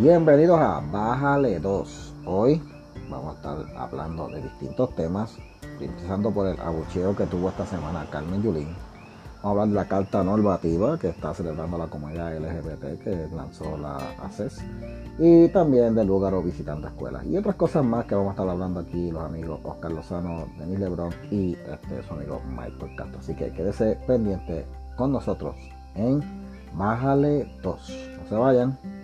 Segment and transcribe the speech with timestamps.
[0.00, 2.14] Bienvenidos a Bájale 2.
[2.24, 2.62] Hoy
[3.10, 5.36] vamos a estar hablando de distintos temas,
[5.78, 8.68] empezando por el abucheo que tuvo esta semana Carmen Yulín.
[9.42, 13.76] Vamos a hablar de la carta normativa que está celebrando la comunidad LGBT que lanzó
[13.76, 14.64] la ACES
[15.18, 18.48] y también del lugar o visitando escuelas y otras cosas más que vamos a estar
[18.48, 23.18] hablando aquí los amigos Oscar Lozano, Denis Lebron y este, su amigo Michael Castro.
[23.18, 24.64] Así que quédese pendiente
[24.96, 25.56] con nosotros
[25.94, 26.22] en
[26.72, 28.08] Bájale 2.
[28.22, 28.99] No se vayan.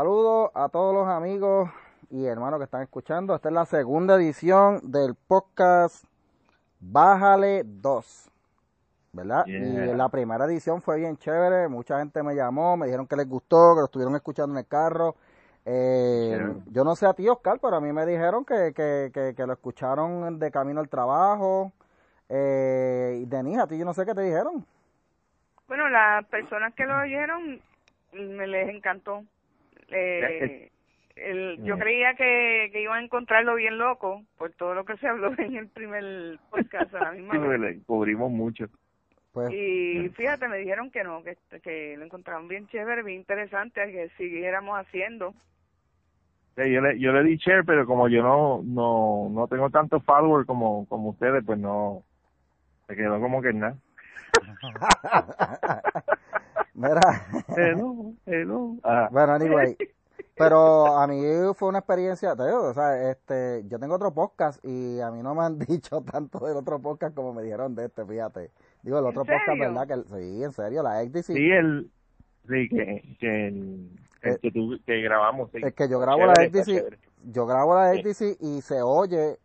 [0.00, 1.68] Saludos a todos los amigos
[2.08, 3.34] y hermanos que están escuchando.
[3.34, 6.06] Esta es la segunda edición del podcast
[6.80, 8.30] Bájale 2.
[9.12, 9.44] ¿Verdad?
[9.44, 9.60] Y
[9.94, 11.68] la primera edición fue bien chévere.
[11.68, 14.66] Mucha gente me llamó, me dijeron que les gustó, que lo estuvieron escuchando en el
[14.66, 15.16] carro.
[15.66, 19.46] Eh, yo no sé a ti, Oscar, pero a mí me dijeron que, que, que,
[19.46, 21.72] lo escucharon de camino al trabajo.
[22.30, 24.64] Eh, y Denis, a ti yo no sé qué te dijeron.
[25.68, 27.60] Bueno, las personas que lo oyeron
[28.14, 29.24] me les encantó.
[29.90, 30.70] Eh,
[31.16, 35.08] el, yo creía que, que iban a encontrarlo bien loco por todo lo que se
[35.08, 37.78] habló en el primer podcast a la misma vez.
[37.86, 38.66] cubrimos mucho.
[39.32, 43.80] Pues, y fíjate, me dijeron que no, que, que lo encontraron bien chévere, bien interesante,
[43.92, 45.34] que siguiéramos haciendo.
[46.56, 50.48] yo le, yo le di share, pero como yo no, no, no tengo tantos followers
[50.48, 52.02] como, como ustedes, pues no,
[52.88, 53.76] se quedó como que nada.
[56.74, 57.00] Mira.
[57.48, 58.76] Hello, hello.
[58.84, 59.08] Ah.
[59.10, 59.76] Bueno, anyway.
[60.36, 61.22] Pero a mí
[61.54, 65.22] fue una experiencia, te digo, o sea, este, yo tengo otro podcast y a mí
[65.22, 68.50] no me han dicho tanto del otro podcast como me dijeron de este, fíjate.
[68.82, 69.86] Digo, el otro podcast, ¿verdad?
[69.86, 71.24] Que, sí, en serio, la XDC.
[71.24, 71.90] Sí, el,
[72.48, 73.90] sí, que, que, el,
[74.22, 75.50] eh, que, tú, que grabamos.
[75.52, 75.58] Sí.
[75.62, 79.36] Es que yo grabo la XDC, yo grabo la XDC y se oye,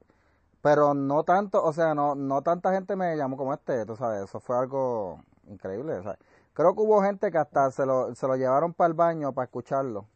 [0.61, 4.23] pero no tanto, o sea, no, no tanta gente me llamó como este, tú sabes,
[4.23, 5.19] eso fue algo
[5.49, 6.17] increíble, o sea,
[6.55, 9.45] creo que hubo gente que hasta se lo, se lo llevaron para el baño para
[9.45, 10.08] escucharlo.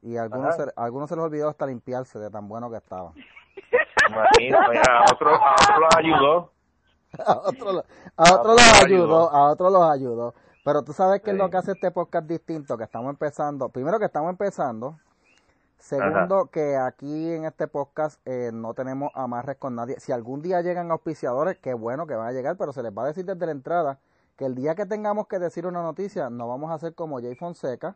[0.00, 3.12] Y algunos se, algunos se les olvidó hasta limpiarse de tan bueno que estaba.
[4.08, 6.52] Imagínate, a otros otro los ayudó.
[7.24, 7.84] a otros
[8.16, 10.34] a otro los ayudó, a otros los ayudó.
[10.64, 13.98] Pero tú sabes qué es lo que hace este podcast distinto, que estamos empezando, primero
[13.98, 14.98] que estamos empezando,
[15.76, 20.00] segundo que aquí en este podcast eh, no tenemos amarres con nadie.
[20.00, 23.04] Si algún día llegan auspiciadores, qué bueno que van a llegar, pero se les va
[23.04, 23.98] a decir desde la entrada
[24.42, 27.36] que el día que tengamos que decir una noticia, no vamos a hacer como Jay
[27.36, 27.94] Fonseca,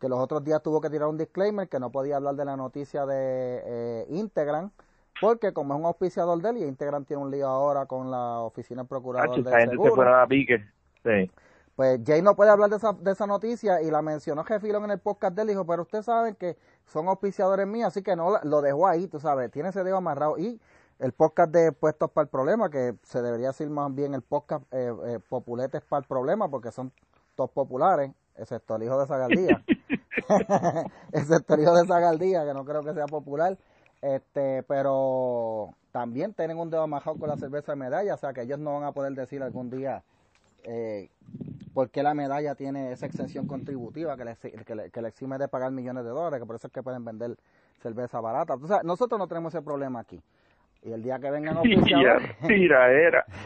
[0.00, 2.56] que los otros días tuvo que tirar un disclaimer que no podía hablar de la
[2.56, 4.70] noticia de eh, Integran,
[5.20, 8.42] porque como es un auspiciador de él, y Integran tiene un lío ahora con la
[8.42, 9.96] oficina del procurador de seguro,
[11.02, 11.32] Sí.
[11.74, 14.92] Pues Jay no puede hablar de esa, de esa noticia y la mencionó Jefilon en
[14.92, 15.48] el podcast de él.
[15.48, 19.18] Dijo, pero ustedes saben que son auspiciadores míos, así que no lo dejó ahí, tú
[19.18, 20.38] sabes, tiene ese dedo amarrado.
[20.38, 20.60] Y
[20.98, 24.64] el podcast de Puestos para el Problema, que se debería decir más bien el podcast
[24.72, 26.92] eh, eh, Populetes para el Problema, porque son
[27.36, 29.62] todos populares, excepto el hijo de Zagaldía.
[31.12, 33.56] excepto el hijo de Zagaldía, que no creo que sea popular.
[34.02, 38.42] este Pero también tienen un dedo amajado con la cerveza de medalla, o sea que
[38.42, 40.02] ellos no van a poder decir algún día
[40.64, 41.10] eh,
[41.72, 45.38] por qué la medalla tiene esa exención contributiva que le, que, le, que le exime
[45.38, 47.36] de pagar millones de dólares, que por eso es que pueden vender
[47.80, 48.54] cerveza barata.
[48.54, 50.20] O sea, nosotros no tenemos ese problema aquí.
[50.82, 52.36] Y el día que vengan auspiciadores.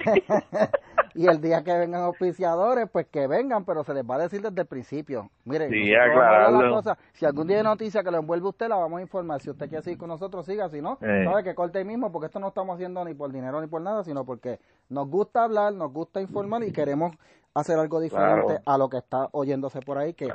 [1.15, 4.43] y el día que vengan auspiciadores, pues que vengan, pero se les va a decir
[4.43, 5.31] desde el principio.
[5.44, 5.71] Miren,
[7.12, 9.41] si algún día hay noticia que lo envuelve usted, la vamos a informar.
[9.41, 10.69] Si usted quiere seguir con nosotros, siga.
[10.69, 11.25] Si no, eh.
[11.25, 13.81] sabe que corte ahí mismo, porque esto no estamos haciendo ni por dinero ni por
[13.81, 17.12] nada, sino porque nos gusta hablar, nos gusta informar y queremos
[17.54, 20.28] hacer algo diferente a lo que está oyéndose por ahí, que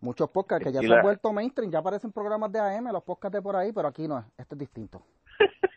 [0.00, 3.34] muchos podcasts que ya se han vuelto mainstream, ya aparecen programas de AM, los podcasts
[3.34, 5.02] de por ahí, pero aquí no es, este es distinto.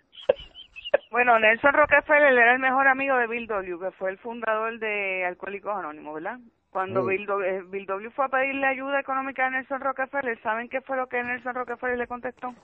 [1.13, 5.23] Bueno, Nelson Rockefeller era el mejor amigo de Bill W., que fue el fundador de
[5.23, 6.39] Alcohólicos Anónimos, ¿verdad?
[6.71, 10.69] Cuando Bill, w, eh, Bill, W, fue a pedirle ayuda económica a Nelson Rockefeller, ¿saben
[10.69, 12.55] qué fue lo que Nelson Rockefeller le contestó?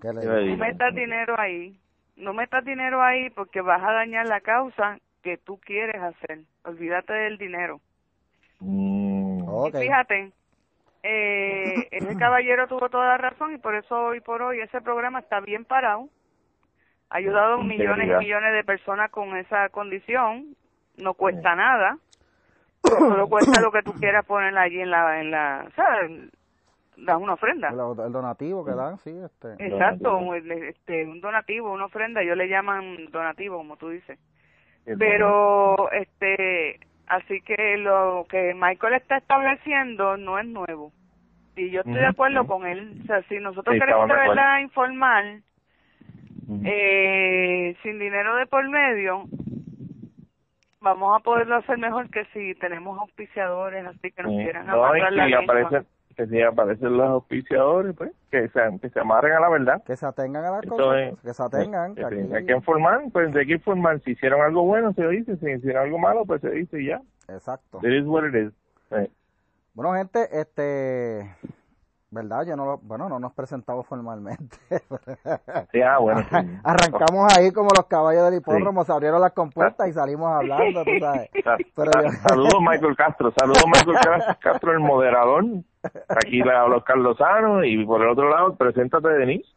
[0.00, 1.78] ¿Qué le no metas dinero ahí,
[2.16, 6.40] no metas dinero ahí porque vas a dañar la causa que tú quieres hacer.
[6.64, 7.80] Olvídate del dinero.
[8.58, 10.32] Mm, fíjate,
[11.04, 15.20] eh, ese caballero tuvo toda la razón y por eso hoy por hoy ese programa
[15.20, 16.08] está bien parado
[17.12, 20.56] ha ayudado a millones y millones de personas con esa condición,
[20.96, 21.98] no cuesta nada,
[22.82, 26.30] solo cuesta lo que tú quieras poner allí en la, en la, ¿sabes?
[26.96, 27.68] Das una ofrenda.
[27.68, 29.10] El, donativo que dan, sí.
[29.10, 29.52] Este.
[29.66, 34.18] Exacto, este, un donativo, una ofrenda, ellos le llaman donativo, como tú dices.
[34.98, 40.92] Pero, este, así que lo que Michael está estableciendo no es nuevo.
[41.56, 43.00] Y yo estoy de acuerdo con él.
[43.02, 45.40] O sea, si nosotros queremos de verdad informar,
[46.64, 49.24] eh, sin dinero de por medio,
[50.80, 55.12] vamos a poderlo hacer mejor que si tenemos auspiciadores, así que nos quieran no, amarrar
[55.12, 55.86] la aparecen,
[56.16, 59.82] que si aparecen los auspiciadores, pues, que se, que se amarren a la verdad.
[59.84, 61.94] Que se atengan a las Esto cosas, es- que se atengan.
[61.94, 64.00] que Sí, aquí- Hay que informar, pues hay que informar.
[64.00, 65.36] Si hicieron algo bueno, se dice.
[65.36, 67.00] Si hicieron algo malo, pues se dice y ya.
[67.28, 67.78] Exacto.
[67.82, 68.52] It is what it is.
[68.90, 69.08] Eh,
[69.74, 71.34] Bueno, gente, este,
[72.12, 72.44] ¿verdad?
[72.46, 74.56] Yo no lo, bueno, no nos presentamos formalmente.
[75.72, 76.20] Sí, ah, bueno.
[76.28, 76.36] sí.
[76.62, 80.90] Arrancamos ahí como los caballos del hipódromo, se abrieron las compuertas y salimos hablando, tú
[81.00, 81.30] sabes.
[81.74, 85.44] Pero yo- Saludos Michael Castro, saludos Michael Cas- Castro, el moderador.
[86.08, 89.48] Aquí le hablo Carlos Sano y por el otro lado, preséntate Denise.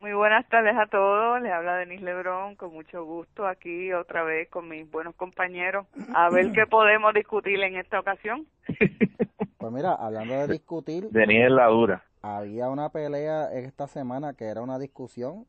[0.00, 4.48] Muy buenas tardes a todos, les habla Denise Lebrón, con mucho gusto aquí otra vez
[4.48, 8.46] con mis buenos compañeros, a ver qué podemos discutir en esta ocasión.
[9.62, 12.02] Pues mira, hablando de discutir, es la dura.
[12.20, 15.46] había una pelea esta semana que era una discusión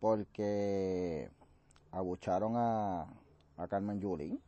[0.00, 1.28] porque
[1.92, 3.02] abucharon a,
[3.56, 4.38] a Carmen Yulín.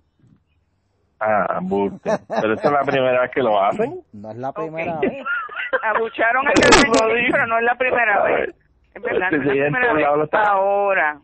[1.18, 2.10] Ah, buste.
[2.28, 4.02] Pero esa es la primera vez que lo hacen.
[4.12, 5.24] No es la primera vez.
[5.82, 8.54] Abucharon a Carmen Yulín, pero no es la primera vez.
[8.94, 10.24] Es verdad, no es la primera vez.
[10.24, 11.20] están- Ahora,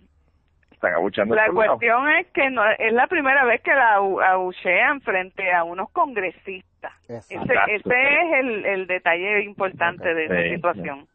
[0.71, 5.01] Están abuchando la cuestión es que no es la primera vez que la abu- abuchean
[5.03, 6.72] frente a unos congresistas.
[7.09, 11.07] Ese, ese es el, el detalle importante de esa Sí, situación.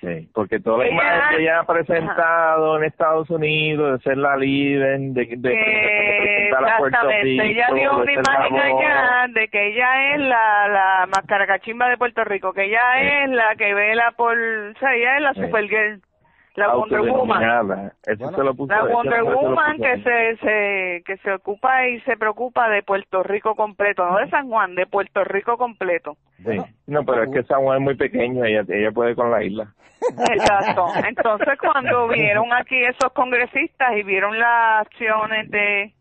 [0.00, 4.16] Sí, porque toda la Ella- imagen que ella ha presentado en Estados Unidos, de ser
[4.16, 7.22] la líder, de, de, de que representar a Puerto exactamente.
[7.22, 12.24] Rico, ella dio una imagen allá de que ella es la la mascaracachimba de Puerto
[12.24, 13.06] Rico que ella Sí.
[13.24, 15.42] es la que vela por o sea ella es la Sí.
[15.42, 16.00] supergirl
[16.56, 17.92] la Wonder Woman Autodenominada.
[18.06, 21.16] Eso Bueno, se lo puso la Wonder eso se lo Woman que se, se que
[21.18, 25.24] se ocupa y se preocupa de Puerto Rico completo no de San Juan de Puerto
[25.24, 26.56] Rico completo Sí.
[26.86, 29.74] No, pero es que San Juan es muy pequeño, ella, ella puede con la isla.
[30.32, 30.86] Exacto.
[31.06, 35.92] Entonces, cuando vieron aquí esos congresistas y vieron las acciones de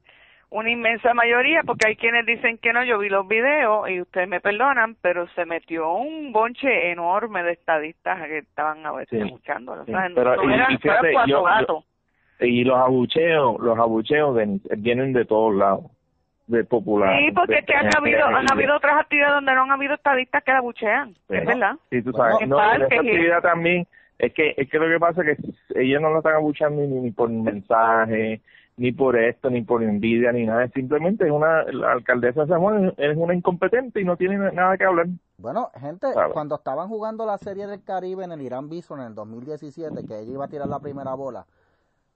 [0.51, 4.27] una inmensa mayoría, porque hay quienes dicen que no, yo vi los videos y ustedes
[4.27, 9.25] me perdonan, pero se metió un bonche enorme de estadistas que estaban a veces Sí.
[9.27, 9.83] escuchando.
[9.85, 11.85] Sí, pero- y- eran y fíjate, fueron cuatro yo- yo- gatos.
[12.41, 15.83] Y los abucheos, los abucheos de- vienen de todos lados,
[16.47, 17.19] de populares.
[17.27, 19.93] Sí, porque de es que han habido, han habido otras actividades donde no han habido
[19.93, 21.35] estadistas que la buchean, Sí.
[21.35, 21.73] es verdad.
[21.91, 22.41] Sí, tú Bueno, sabes.
[22.41, 23.85] en no, esa actividad también,
[24.17, 27.01] es que, es que lo que pasa es que ellos no lo están abuchando ni,
[27.01, 28.41] ni por mensaje,
[28.79, 30.67] ni por esto, ni por envidia, ni nada.
[30.69, 34.77] Simplemente es una, la alcaldesa de San Juan es una incompetente y no tiene nada
[34.77, 35.07] que hablar.
[35.37, 36.31] Bueno, gente, Claro.
[36.31, 40.19] cuando estaban jugando la Serie del Caribe en el Irán Bison en el 2017, que
[40.19, 41.45] ella iba a tirar la primera bola,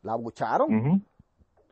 [0.04, 1.04] la bucharon.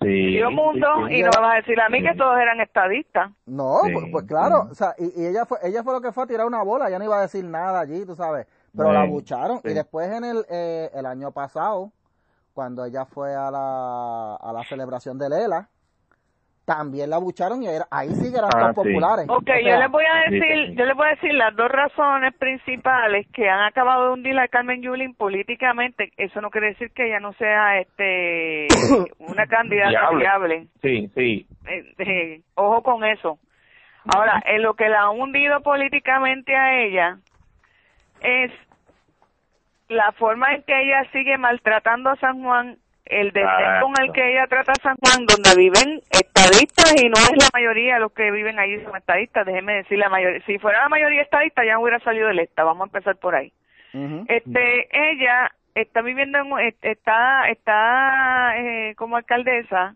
[0.01, 0.07] Sí.
[0.35, 1.19] Dio mundo sí, sí.
[1.19, 2.05] y no me vas a decir a mí Sí.
[2.07, 3.31] que todos eran estadistas.
[3.45, 4.71] No, Sí, pues, pues claro, sí.
[4.71, 6.88] o sea, y, y ella fue ella fue lo que fue a tirar una bola,
[6.88, 10.11] ella no iba a decir nada allí, tú sabes, pero Sí, la bucharon y después
[10.11, 11.91] en el eh, el año pasado,
[12.53, 15.68] cuando ella fue a la a la celebración de Lela,
[16.65, 18.75] también la bucharon y era- ahí sí que eran Ah, tan sí.
[18.75, 19.25] populares.
[19.27, 20.75] Ok, O sea, yo les voy a decir, sí.
[20.75, 24.48] yo les voy a decir las dos razones principales que han acabado de hundir a
[24.48, 26.12] Carmen Yulín políticamente.
[26.18, 28.68] Eso no quiere decir que ella no sea este
[29.19, 30.19] una candidata Viable.
[30.19, 30.68] viable.
[30.81, 31.48] Sí, sí.
[31.68, 33.39] Eh, eh, ojo con eso.
[34.15, 37.17] Ahora, en lo que la ha hundido políticamente a ella
[38.22, 38.51] es
[39.91, 44.31] la forma en que ella sigue maltratando a San Juan, el desdén con el que
[44.31, 48.13] ella trata a San Juan, donde viven estadistas y no es la mayoría de los
[48.13, 51.77] que viven allí son estadistas, déjeme decir la mayoría, si fuera la mayoría estadista ya
[51.77, 53.51] hubiera salido electa, vamos a empezar por ahí.
[54.29, 59.95] Este, ella está viviendo en, está, está eh, como alcaldesa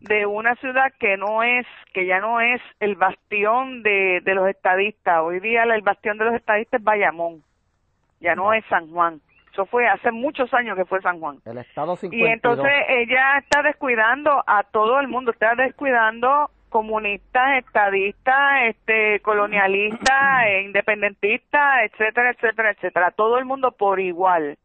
[0.00, 4.48] de una ciudad que no es, que ya no es el bastión de, de los
[4.48, 5.20] estadistas.
[5.20, 7.42] Hoy día el bastión de los estadistas es Bayamón,
[8.20, 9.20] ya no es San Juan.
[9.52, 11.38] Eso fue hace muchos años que fue San Juan.
[11.44, 12.32] El estado Y 52.
[12.32, 20.62] entonces ella está descuidando a todo el mundo, está descuidando comunistas, estadistas, este, colonialistas, eh,
[20.66, 23.10] independentistas, etcétera, etcétera, etcétera.
[23.10, 24.58] Todo el mundo por igual.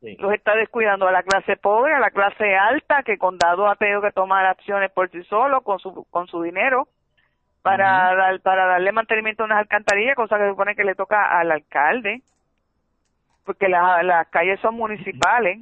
[0.00, 0.16] sí.
[0.18, 4.00] Los está descuidando a la clase pobre, a la clase alta, que Condado ha tenido
[4.00, 6.88] que tomar acciones por sí solo con su con su dinero
[7.64, 11.38] para dar, para darle mantenimiento a unas alcantarillas, cosa que se supone que le toca
[11.38, 12.20] al alcalde,
[13.44, 15.60] porque la- las calles son municipales.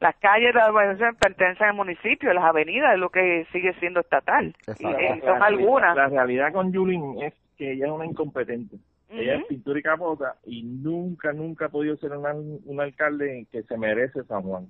[0.00, 4.00] Las calles de la urbanización pertenecen al municipio, las avenidas es lo que sigue siendo
[4.00, 4.56] estatal.
[4.66, 4.88] Exacto.
[4.88, 5.96] Y, eh, La son realidad- algunas.
[5.96, 8.76] La realidad con Yulín es que ella es una incompetente.
[9.08, 13.62] Ella es pintura y capota y nunca, nunca ha podido ser una- un alcalde que
[13.62, 14.66] se merece San Juan.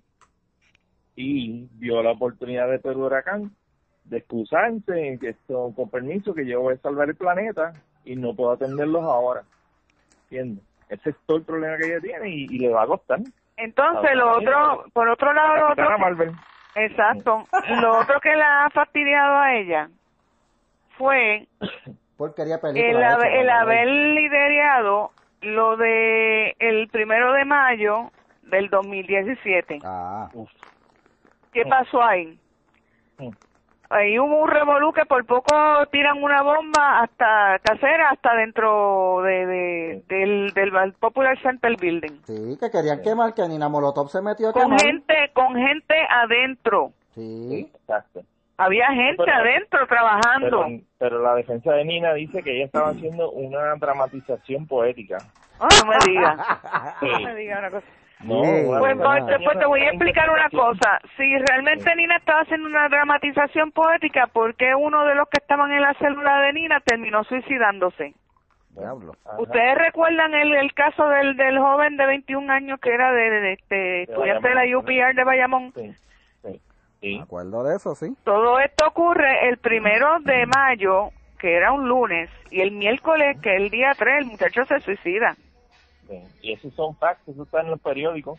[1.14, 3.50] Y vio la oportunidad de Perú Huracán
[4.04, 7.72] de excusarse, que esto, con permiso, que yo voy a salvar el planeta
[8.04, 9.42] y no puedo atenderlos ahora.
[10.24, 10.64] ¿Entiendes?
[10.92, 13.20] Ese es todo el problema que ella tiene y, y le va a costar.
[13.56, 16.32] Entonces, lo otro, por otro lado, lo otro,
[16.74, 17.46] exacto,
[17.80, 19.88] lo otro que la ha fastidiado a ella
[20.98, 21.46] fue
[22.16, 23.18] Porquería de película.
[23.24, 28.10] el, el haber liderado lo de el primero de mayo
[28.42, 29.78] del 2017.
[29.84, 30.28] Ah.
[31.52, 32.38] ¿Qué pasó ahí?
[33.92, 35.54] Ahí hubo un revolú que por poco
[35.90, 42.22] tiran una bomba hasta casera hasta dentro de, de- del, del Popular Center Building.
[42.24, 44.80] sí, que querían quemar, que Nina Molotov se metió a Con quemar.
[44.80, 46.92] gente, con gente adentro.
[47.14, 48.22] Sí, Sí, exacto.
[48.56, 50.64] Había gente Pero- adentro trabajando.
[50.66, 55.18] Pero, pero la defensa de Nina dice que ella estaba haciendo una dramatización poética.
[55.60, 56.38] Ah, no me digas.
[57.00, 57.06] Sí.
[57.10, 57.86] No me digas una cosa.
[58.22, 61.00] No, una Pues, bueno, pues, pues te voy a explicar una cosa.
[61.16, 65.72] Si realmente Nina estaba haciendo una dramatización poética, ¿por qué uno de los que estaban
[65.72, 68.14] en la célula de Nina terminó suicidándose?
[68.70, 69.12] diablo.
[69.38, 73.40] ¿Ustedes recuerdan el, el caso del, del joven de 21 años que era de, de-
[73.40, 74.78] de este estudiante de la.
[74.78, 75.72] UPR de Bayamón?
[75.74, 75.92] Sí,
[76.42, 76.60] sí, Me
[77.00, 77.20] sí.
[77.22, 78.16] acuerdo de eso, sí.
[78.24, 83.56] Todo esto ocurre el primero de mayo, que era un lunes, y el miércoles, que
[83.56, 85.36] es el día 3, el muchacho se suicida.
[86.08, 86.18] Sí.
[86.42, 88.38] Y esos son facts, eso está en los periódicos.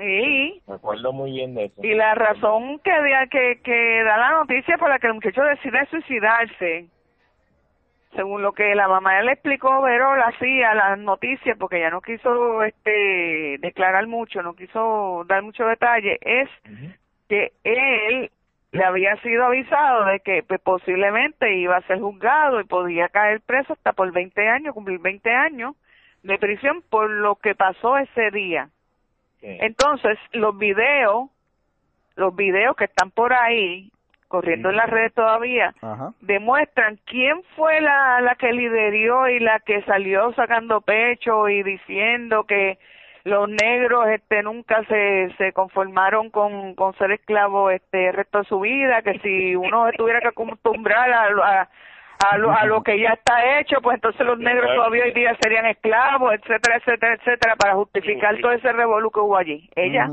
[0.00, 1.84] Y, Me acuerdo muy bien de eso.
[1.84, 5.42] y la razón que, da- que, que da la noticia por la que el muchacho
[5.42, 6.86] decide suicidarse,
[8.16, 12.62] según lo que la mamá le explicó, Verol hacía las noticias, porque ella no quiso
[12.62, 16.48] este declarar mucho, no quiso dar mucho detalle, es
[17.28, 18.30] que él
[18.72, 23.40] le había sido avisado de que pues, posiblemente iba a ser juzgado y podía caer
[23.42, 25.74] preso hasta por 20 años, cumplir 20 años
[26.22, 28.68] de prisión por lo que pasó ese día.
[29.40, 31.28] Entonces, los videos,
[32.14, 33.90] los videos que están por ahí,
[34.28, 36.12] corriendo en las redes todavía, Ajá.
[36.20, 42.44] demuestran quién fue la, la que lideró y la que salió sacando pecho y diciendo
[42.44, 42.78] que
[43.24, 48.44] los negros este nunca se, se conformaron con, con ser esclavos este el resto de
[48.44, 51.68] su vida que si uno se tuviera que acostumbrar a, a,
[52.30, 55.36] a lo, a lo que ya está hecho pues entonces los negros todavía hoy día
[55.40, 60.08] serían esclavos etcétera etcétera etcétera para justificar todo ese revolú que hubo allí ella.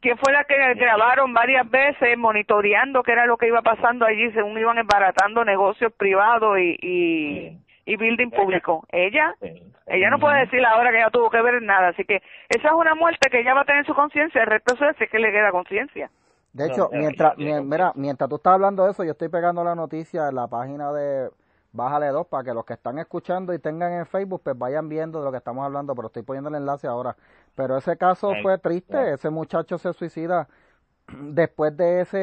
[0.00, 4.30] ¿Quién fue la que grabaron varias veces monitoreando qué era lo que iba pasando allí
[4.32, 8.86] según iban embaratando negocios privados y, y, y building público?
[8.90, 9.62] Ella, Sí.
[9.88, 12.74] ella no puede decir ahora que ella tuvo que ver nada, así que esa es
[12.74, 15.32] una muerte que ella va a tener en su conciencia, el resto es que le
[15.32, 16.08] queda conciencia.
[16.52, 17.62] De hecho, no, mientras, no, mi- no.
[17.62, 20.92] mira, mientras tú estás hablando de eso, yo estoy pegando la noticia en la página
[20.92, 21.30] de
[21.72, 25.20] Bájale 2 para que los que están escuchando y tengan en Facebook, pues vayan viendo
[25.20, 27.16] de lo que estamos hablando, pero estoy poniendo el enlace ahora.
[27.54, 30.48] Pero ese caso fue triste, ese muchacho se suicida
[31.08, 32.18] después de ese,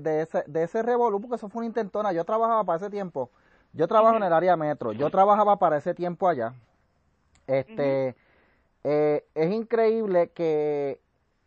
[0.00, 2.12] de ese, de ese revolú, porque eso fue una intentona.
[2.12, 3.30] Yo trabajaba para ese tiempo,
[3.72, 6.54] yo trabajo en el área metro, yo trabajaba para ese tiempo allá.
[7.46, 8.16] Este,
[8.84, 11.00] eh, es increíble que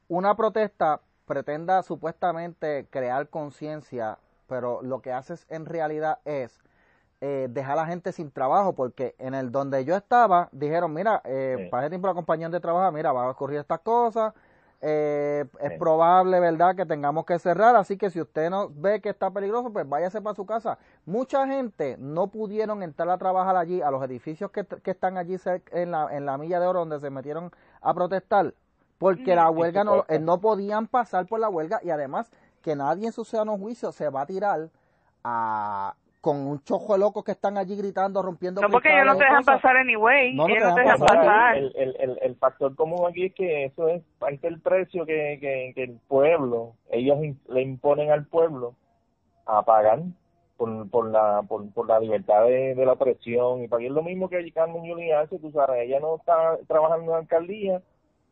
[0.10, 4.18] una protesta pretenda supuestamente crear conciencia,
[4.48, 6.60] pero lo que hace es- en realidad es
[7.22, 11.22] eh, dejar a la gente sin trabajo, porque en el donde yo estaba dijeron, mira,
[11.24, 11.70] eh, Sí.
[11.72, 14.34] para ese tiempo la compañía de trabajo, mira, va a ocurrir estas cosas,
[14.82, 15.80] eh, es Sí.
[15.80, 19.72] probable, ¿verdad?, que tengamos que cerrar, así que si usted no ve que está peligroso,
[19.72, 20.78] pues váyase para su casa.
[21.06, 25.38] Mucha gente no pudieron entrar a trabajar allí, a los edificios que, que están allí
[25.38, 27.50] cerca- en la, en la milla de oro donde se metieron
[27.82, 28.54] a protestar,
[28.98, 33.08] porque la huelga no, eh, no podían pasar por la huelga y además que nadie
[33.08, 34.70] en su sano juicio se va a tirar
[35.24, 39.14] a con un chojo de locos que están allí gritando, rompiendo No porque ellos no
[39.16, 39.62] te dejan cosas.
[39.62, 41.20] pasar anyway, No, no ellos te no te dejan pasar.
[41.20, 41.58] pasar.
[41.58, 45.38] El, el, el, el factor común aquí es que eso es parte del precio que,
[45.40, 48.74] que, que el pueblo, ellos in- le imponen al pueblo
[49.46, 50.02] a pagar
[50.58, 54.28] por, por, la, por, por la libertad de, de la opresión y pagar lo mismo
[54.28, 57.82] que Carmen Yulín hace, tú sabes, ella no está trabajando en la alcaldía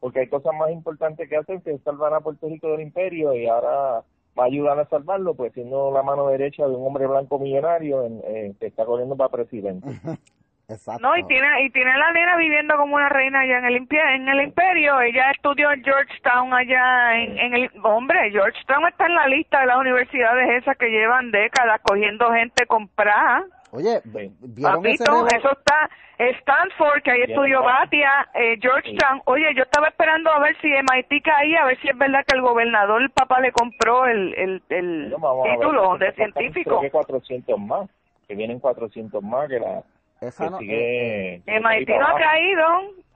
[0.03, 3.48] porque hay cosas más importantes que hacer que salvar a Puerto Rico del imperio y
[3.48, 4.03] ahora
[4.38, 8.03] va a ayudar a salvarlo, pues siendo la mano derecha de un hombre blanco millonario
[8.03, 9.88] en, eh, que está corriendo para presidente.
[10.67, 11.07] Exacto.
[11.07, 14.27] No, y tiene, y tiene la nena viviendo como una reina allá en el, en
[14.27, 15.00] el imperio.
[15.00, 17.72] Ella estudió en Georgetown allá en, en el...
[17.83, 22.65] Hombre, Georgetown está en la lista de las universidades esas que llevan décadas cogiendo gente
[22.65, 23.45] comprada.
[23.72, 24.01] Oye.
[24.03, 25.89] ¿vieron ese Papito, revol- eso está...
[26.17, 27.63] Stanford, que ahí estudió.
[27.63, 29.22] Batia, eh, Georgetown.
[29.25, 32.36] Oye, yo estaba esperando a ver si MIT caía, a ver si es verdad que
[32.36, 36.82] el gobernador, el papá, le compró el, el, el ver, título porque de científico.
[36.82, 37.89] Que 400 más,
[38.27, 39.84] que vienen 400 más que la
[40.22, 41.41] esa que no- sigue.
[41.46, 42.67] sigue MIT no ha caído,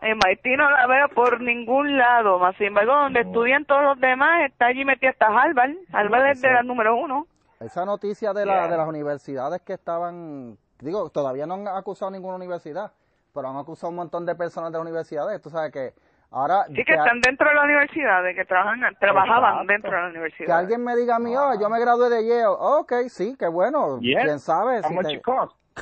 [0.01, 3.29] MIT no la veo por ningún lado, más sin embargo, donde No.
[3.29, 7.25] estudian todos los demás, está allí metida hasta Harvard, Harvard es de la número uno.
[7.59, 8.67] Esa noticia de, la, Yeah.
[8.67, 12.91] de las universidades que estaban, digo, todavía no han acusado ninguna universidad,
[13.33, 15.41] pero han acusado un montón de personas de universidades.
[15.41, 15.93] Tú sabes que
[16.29, 20.07] Ahora, sí, que, están dentro de la universidad, de que trabajan, trabajaban dentro de la
[20.09, 20.45] universidad.
[20.45, 22.45] Que alguien me diga a mí, oh, yo me gradué de Yale.
[22.47, 23.97] ok, sí, qué bueno.
[23.99, 24.83] ¿Quién sabe?
[24.83, 25.21] Si te,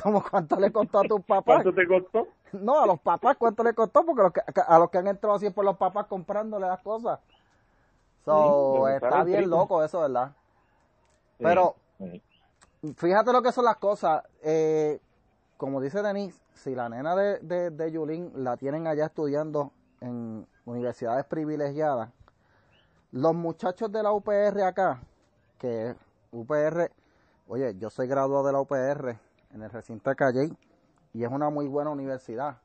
[0.02, 1.62] ¿Cómo cuánto le costó a tus papás?
[1.62, 2.28] ¿Cuánto te costó?
[2.52, 4.04] No, a los papás, ¿cuánto le costó?
[4.04, 7.18] Porque los que, a los que han entrado así por los papás comprándole las cosas.
[8.24, 10.32] So, está bien loco eso, ¿verdad?
[11.38, 11.74] Pero,
[12.94, 14.22] fíjate lo que son las cosas.
[14.42, 15.00] Eh,
[15.56, 20.46] como dice Denise, si la nena de, de, de Yulín la tienen allá estudiando en
[20.64, 22.10] universidades privilegiadas,
[23.12, 25.00] los muchachos de la UPR acá,
[25.58, 25.94] que
[26.32, 26.90] UPR,
[27.48, 29.18] oye, yo soy graduado de la UPR
[29.54, 30.50] en el recinto de Calle
[31.14, 32.58] y es una muy buena universidad.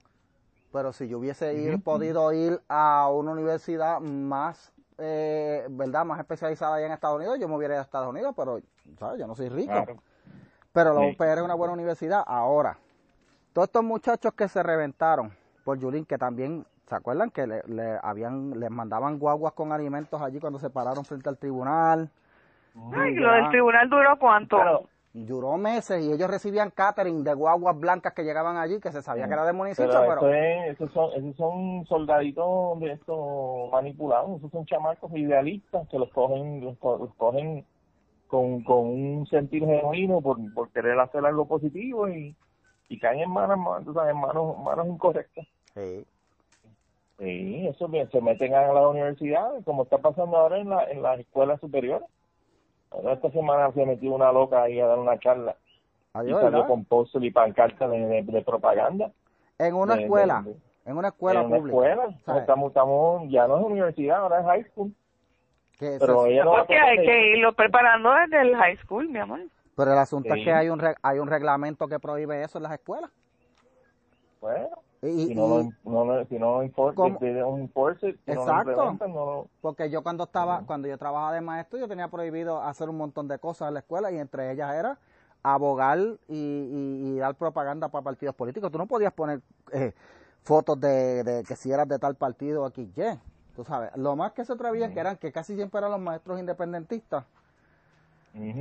[0.73, 6.05] Pero si yo hubiese ir, podido ir a una universidad más, eh, ¿verdad?
[6.05, 8.59] Más especializada allá en Estados Unidos, yo me hubiera ido a Estados Unidos, pero,
[8.97, 9.19] ¿sabes?
[9.19, 9.73] Yo no soy rico.
[10.73, 12.23] Pero la UPR es una buena universidad.
[12.25, 12.77] Ahora,
[13.53, 15.31] todos estos muchachos que se reventaron
[15.63, 17.29] por Yulín, que también, ¿se acuerdan?
[17.29, 22.09] Que le, habían, les mandaban guaguas con alimentos allí cuando se pararon frente al tribunal.
[22.93, 24.87] Ay, lo del tribunal duró cuánto?
[25.13, 29.27] duró meses y ellos recibían catering de guaguas blancas que llegaban allí, que se sabía
[29.27, 30.29] que era de municipio, pero...
[30.29, 36.63] esos, son, esos son soldaditos de estos manipulados, esos son chamacos idealistas que los cogen,
[36.63, 36.77] los,
[37.17, 37.65] cogen
[38.31, 42.35] con, con un sentir genuino por, por querer hacer algo positivo y
[42.91, 43.57] y caen en manos,
[43.87, 45.47] en manos, manos incorrectas.
[45.73, 46.05] Sí.
[47.17, 51.01] Sí, eso bien, se meten a las universidades, como está pasando ahora en, la, en
[51.01, 52.05] las escuelas superiores.
[52.89, 55.55] Ahora esta semana se metió una loca ahí a dar una charla.
[56.15, 59.09] y salió con póster y pancarta de, de, propaganda.
[59.57, 60.43] En una escuela,
[60.85, 62.09] en una escuela en una escuela.
[62.39, 64.93] Estamos, estamos, ya no es universidad, ahora es high school.
[65.81, 69.39] Pero ella no Porque hay que irlo preparando desde el high school, mi amor.
[69.75, 72.73] Pero el asunto es que hay un, hay un reglamento que prohíbe eso en las
[72.73, 73.09] escuelas.
[74.39, 74.69] Bueno,
[75.01, 79.47] si, no no, si no enforce, Exacto.
[79.59, 83.27] Porque yo cuando estaba, cuando yo trabajaba de maestro, yo tenía prohibido hacer un montón
[83.27, 84.99] de cosas en la escuela y entre ellas era
[85.41, 88.71] abogar y, dar propaganda para partidos políticos.
[88.71, 89.41] Tú no podías poner
[89.71, 89.93] eh,
[90.43, 92.91] fotos de, de, que si eras de tal partido aquí,
[93.55, 96.39] Tú sabes, lo más que se atrevían que eran que casi siempre eran los maestros
[96.39, 97.25] independentistas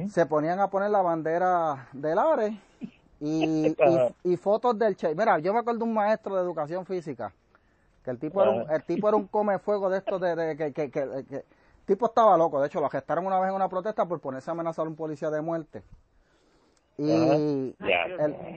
[0.08, 2.58] se ponían a poner la bandera del ARE
[3.20, 3.74] y,
[4.24, 5.14] y, fotos del Che.
[5.14, 7.32] Mira, yo me acuerdo de un maestro de educación física,
[8.04, 10.72] que el tipo, era un, el tipo era un come fuego de estos de, que,
[10.72, 11.44] que, que, el
[11.86, 14.52] tipo estaba loco, de hecho lo gestaron una vez en una protesta por ponerse a
[14.52, 15.82] amenazar a un policía de muerte.
[16.98, 17.76] Y el,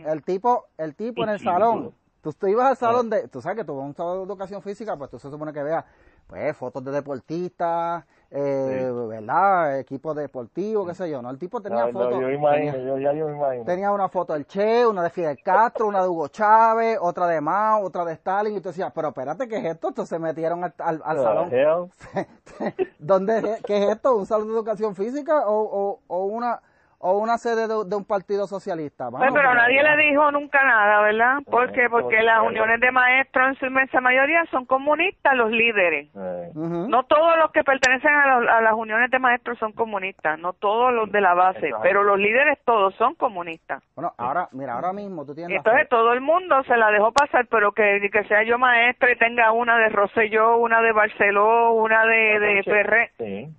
[0.06, 3.60] el, tipo, el tipo en el salón, tú, tú ibas al salón de, tú sabes
[3.60, 5.86] que tú vas a un salón de educación física, pues tú se supone que veas
[6.28, 9.80] pues fotos de deportistas, eh, ¿verdad?
[9.80, 11.30] Equipo deportivo, qué sé yo, ¿no?
[11.30, 12.20] El tipo tenía fotos.
[12.20, 13.64] yo, imagino, yo, ya yo imagino.
[13.66, 17.40] Tenía una foto del Che, una de Fidel Castro, una de Hugo Chávez, otra de
[17.42, 19.90] Mao, otra de Stalin, y tú decías, pero espérate, ¿qué es esto?
[19.90, 21.52] Entonces se metieron al, al, salón.
[23.00, 24.16] ¿Dónde, ¿Qué es esto?
[24.16, 26.60] ¿Un salón de educación física o, o, o una
[27.06, 29.10] o una sede de, un partido socialista.
[29.12, 31.40] Pues, pero nadie le dijo nunca nada, ¿verdad?
[31.52, 31.90] ¿Por qué?
[31.90, 36.08] Porque las uniones de maestros en su inmensa mayoría son comunistas los líderes.
[36.16, 41.12] No todos los que pertenecen a, las uniones de maestros son comunistas, no todos los
[41.12, 43.84] de la base, pero los líderes todos son comunistas.
[43.96, 45.58] Bueno, ahora, mira, ahora mismo tú tienes...
[45.58, 49.18] Entonces todo el mundo se la dejó pasar, pero que, que sea yo maestra y
[49.18, 53.12] tenga una de Rosselló, una de Barceló, una de, de Ferrer,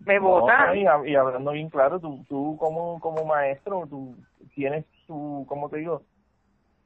[0.07, 0.75] me votan.
[0.77, 4.17] y, hablando bien claro, tú, tú como, como maestro, tú
[4.55, 6.03] tienes tu, ¿cómo te digo?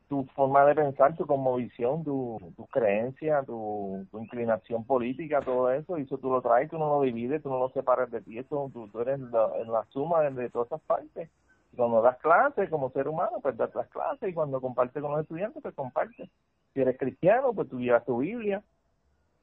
[0.08, 5.98] Tu forma de pensar, tu visión, tu, tu creencia, tu, tu inclinación política, todo eso,
[5.98, 8.38] y eso tú lo traes, tú no lo divides, tú no lo separas de ti,
[8.38, 11.28] eso tú, eres la, la suma de, todas esas partes.
[11.76, 15.20] Cuando das clases como ser humano, pues das las clases, y cuando compartes con los
[15.20, 16.30] estudiantes, pues compartes.
[16.72, 18.62] Si eres cristiano, pues tú llevas tu Biblia,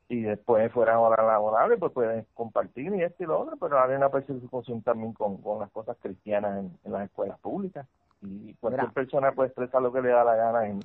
[0.07, 3.95] y después fuera hora laborable, pues pueden compartir y esto y lo otro, pero hay
[3.95, 7.87] una persecución también con, con las cosas cristianas en, las escuelas públicas.
[8.21, 10.79] Y cualquier persona puede expresar lo que le da la gana en,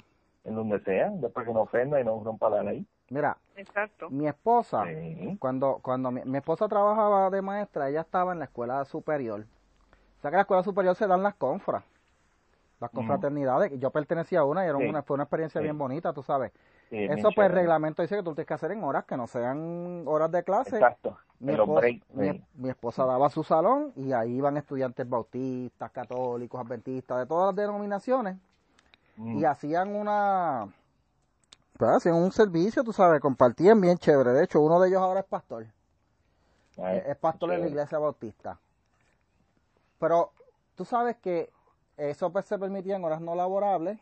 [0.45, 2.87] en donde sea, después que no ofenda y no rompa la ley.
[3.11, 4.09] Mira, Exacto.
[4.09, 4.85] mi esposa,
[5.39, 9.41] cuando, cuando mi, esposa trabajaba de maestra, ella estaba en la escuela superior.
[9.41, 11.83] O sea que en la escuela superior se dan las confras,
[12.79, 13.73] las confraternidades.
[13.81, 16.53] Yo pertenecía a una y era una, fue una experiencia bien bonita, tú sabes.
[16.91, 20.03] Eso pues el reglamento dice que tú tienes que hacer en horas que no sean
[20.07, 20.77] horas de clase.
[20.77, 21.17] Exacto.
[21.39, 27.57] Mi, esposa, daba su salón y ahí iban estudiantes bautistas, católicos, adventistas, de todas las
[27.57, 28.37] denominaciones
[29.17, 29.39] mm.
[29.39, 30.69] y hacían una
[31.79, 34.33] pues, hacían un servicio, tú sabes, compartían bien chévere.
[34.33, 35.67] De hecho, uno de ellos ahora es pastor.
[36.77, 38.59] es pastor en la iglesia bautista.
[39.99, 40.33] Pero
[40.75, 41.51] tú sabes que
[41.97, 43.99] eso pues se permitía en horas no laborables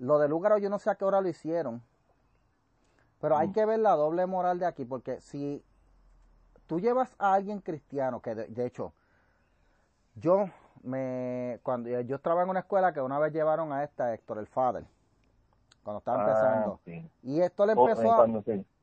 [0.00, 1.82] lo de Lúgaro yo no sé a qué hora lo hicieron.
[3.20, 5.62] Pero hay que ver la doble moral de aquí, porque si
[6.66, 8.94] tú llevas a alguien cristiano, que de, hecho,
[10.14, 10.48] yo
[10.82, 14.46] me cuando yo estaba en una escuela que una vez llevaron a esta Héctor el
[14.46, 14.86] Father
[15.84, 17.10] cuando estaba Ah, empezando sí.
[17.22, 18.26] y esto le O, eh, empezó a,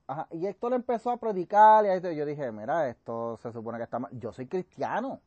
[0.10, 3.78] Ajá, y esto le empezó a predicar y ahí yo dije, mira, esto se supone
[3.78, 4.12] que está mal.
[4.18, 5.20] Yo soy cristiano,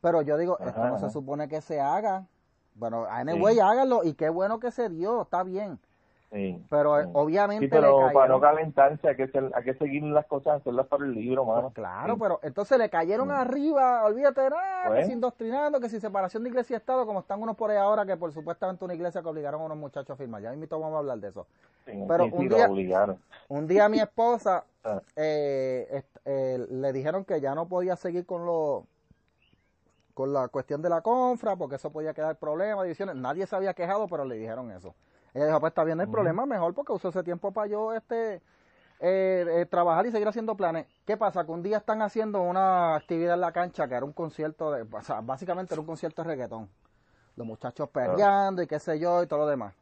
[0.00, 2.26] pero yo digo, esto Ajá, no se supone que se haga.
[2.74, 5.78] Bueno, anyway, háganlo y qué bueno que se dio, está bien.
[6.32, 7.10] sí, Pero eh, sí.
[7.12, 10.88] obviamente Sí, pero para no calentarse hay que, ser- hay que seguir las cosas, hacerlas
[10.88, 11.62] para el libro, mano.
[11.62, 12.20] Pues claro, Sí.
[12.20, 15.06] pero entonces le cayeron arriba, olvídate de nada, que Pues.
[15.06, 18.04] si indoctrinando, que si separación de iglesia y Estado, como están unos por ahí ahora,
[18.04, 20.42] que por supuestamente una iglesia que obligaron a unos muchachos a firmar.
[20.42, 21.46] Ya mismo vamos a hablar de eso.
[21.84, 23.18] Sí, pero sí, sí, un día- obligaron.
[23.48, 28.44] Un día mi esposa Ah, eh, eh, le dijeron que ya no podía seguir con
[28.44, 28.84] lo
[30.14, 33.16] con la cuestión de la confra porque eso podía quedar problema divisiones.
[33.16, 34.94] Nadie se había quejado pero le dijeron eso.
[35.34, 36.10] Ella dijo pues está bien Ujú.
[36.12, 38.40] problema mejor porque uso ese tiempo para yo este
[39.00, 42.94] eh, eh, trabajar y seguir haciendo planes qué pasa que un día están haciendo una
[42.94, 46.22] actividad en la cancha que era un concierto de o sea, básicamente era un concierto
[46.22, 46.70] de reggaetón.
[47.36, 49.74] Los muchachos perreando y qué sé yo y todo lo demás.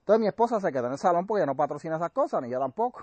[0.00, 2.48] Entonces mi esposa se quedó en el salón porque ella no patrocina esas cosas ni
[2.48, 3.02] yo tampoco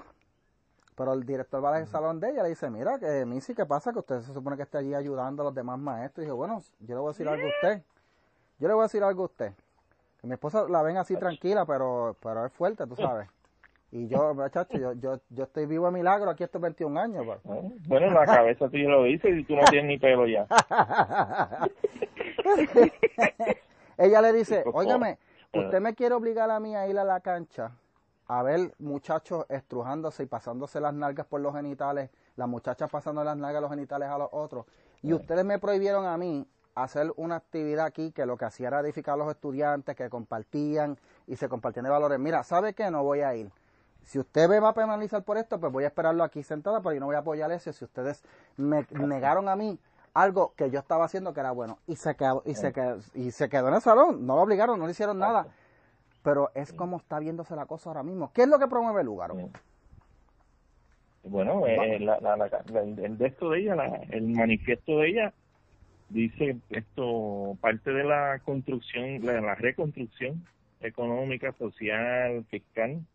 [0.96, 3.92] pero el director va al salón de ella le dice, mira, que Missy, ¿qué pasa?
[3.92, 6.24] Que usted se supone que está allí ayudando a los demás maestros.
[6.24, 7.84] Y dijo, bueno, yo le voy a decir algo a usted.
[8.60, 9.54] Yo le voy a decir algo a usted.
[10.22, 13.28] Que mi esposa la ven así tranquila, pero pero es fuerte, tú sabes.
[13.92, 17.26] Y yo, muchacho, yo, yo, yo estoy vivo de milagro aquí estos 21 años.
[17.26, 17.40] pues.
[17.46, 17.72] ¿eh?
[17.88, 20.48] Bueno, en la cabeza tú lo dices y tú no tienes ni pelo ya.
[23.98, 25.18] Ella le dice, óigame,
[25.54, 27.72] usted me quiere obligar a mí a ir a la cancha
[28.28, 33.38] a ver muchachos estrujándose y pasándose las nalgas por los genitales, las muchachas pasando las
[33.38, 34.66] nalgas los genitales a los otros,
[35.02, 38.80] y ustedes me prohibieron a mí hacer una actividad aquí que lo que hacía era
[38.80, 42.20] edificar a los estudiantes que compartían y se compartían de valores.
[42.20, 42.90] Mira, ¿sabe qué?
[42.90, 43.52] No voy a ir.
[44.04, 46.94] Si usted me va a penalizar por esto, pues voy a esperarlo aquí sentada, pero
[46.94, 47.72] yo no voy a apoyar eso.
[47.72, 48.24] Si ustedes
[48.58, 49.80] me negaron a mí
[50.14, 53.32] algo que yo estaba haciendo que era bueno y se quedó y se quedó, y
[53.32, 55.48] se quedó en el salón, no lo obligaron, no le hicieron nada.
[56.24, 58.32] Pero es como está viéndose la cosa ahora mismo.
[58.34, 59.32] ¿Qué es lo que promueve el lugar?
[61.24, 65.10] Bueno, eh, la, la, la- la- el de esto de ella, la- el manifiesto de
[65.10, 65.34] ella,
[66.10, 70.46] dice esto, parte de la construcción, de la reconstrucción
[70.82, 73.06] económica, social, fiscal.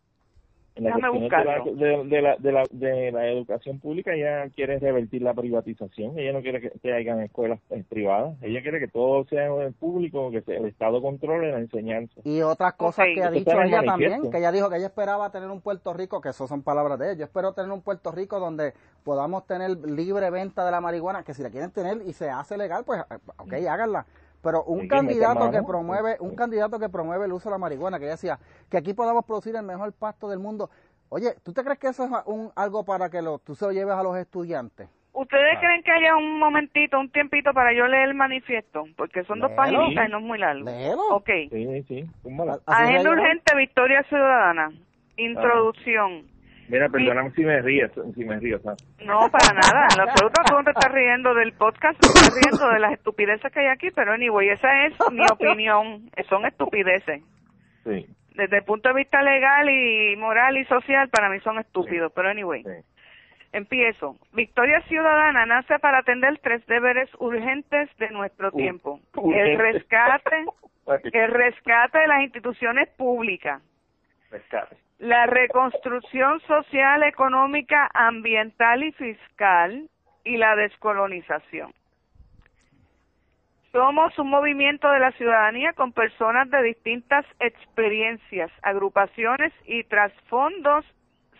[0.79, 5.21] En de la, de, de la, de, la, de la educación pública, ella quiere revertir
[5.21, 9.25] la privatización, ella no quiere que, que hayan escuelas eh, privadas, ella quiere que todo
[9.25, 12.21] sea en público, que el Estado controle la enseñanza.
[12.23, 15.49] Y otras cosas que ha dicho ella también, que ella dijo que ella esperaba tener
[15.49, 18.39] un Puerto Rico, que eso son palabras de ella, yo espero tener un Puerto Rico
[18.39, 22.29] donde podamos tener libre venta de la marihuana, que si la quieren tener y se
[22.29, 24.05] hace legal, pues eh, ok, háganla.
[24.41, 28.05] Pero un candidato que promueve, un candidato que promueve el uso de la marihuana, que
[28.05, 30.69] ella decía que aquí podamos producir el mejor pasto del mundo.
[31.09, 33.71] Oye, ¿tú te crees que eso es un, algo para que lo, tú se lo
[33.71, 34.87] lleves a los estudiantes?
[35.11, 35.59] ¿Ustedes Ah.
[35.59, 38.85] creen que haya un momentito, un tiempito para yo leer el manifiesto?
[38.95, 40.65] Porque son dos paginitas y no es muy largo.
[40.65, 41.01] Léelo.
[41.09, 41.29] Ok.
[41.51, 42.05] Sí, sí,
[42.67, 44.71] Agenda urgente, Victoria Ciudadana.
[45.17, 46.23] Introducción.
[46.69, 48.79] Mira, perdóname si me río, si me río, ¿sabes?
[49.03, 49.87] No, para nada.
[49.93, 53.51] En absoluto tú no te estás riendo del podcast, te estás riendo de las estupideces
[53.51, 56.09] que hay aquí, pero anyway, esa es mi opinión.
[56.29, 57.23] Son estupideces.
[57.83, 58.05] Sí,
[58.35, 62.29] Desde el punto de vista legal y moral y social, para mí son estúpidos, pero
[62.29, 62.63] anyway.
[62.63, 62.69] sí.
[63.51, 64.15] Empiezo.
[64.33, 68.99] Victoria Ciudadana nace para atender tres deberes urgentes de nuestro tiempo.
[69.33, 70.45] El rescate,
[71.13, 73.59] el rescate de las instituciones públicas,
[74.29, 74.77] Rescate.
[74.99, 79.89] La reconstrucción social, económica, ambiental y fiscal
[80.25, 81.73] y la descolonización.
[83.71, 90.85] Somos un movimiento de la ciudadanía con personas de distintas experiencias, agrupaciones y trasfondos.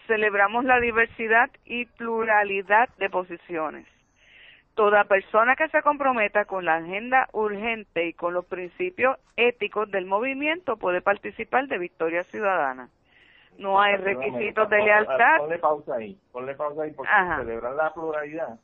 [0.08, 3.86] Celebramos la diversidad y pluralidad de posiciones.
[4.76, 10.06] Toda persona que se comprometa con la agenda urgente y con los principios éticos del
[10.06, 12.89] movimiento puede participar de Victoria Ciudadana.
[13.60, 15.38] No hay requisitos de lealtad.
[15.38, 17.38] Ponle pausa ahí, ponle pausa ahí, porque Ajá.
[17.38, 18.58] celebrar la pluralidad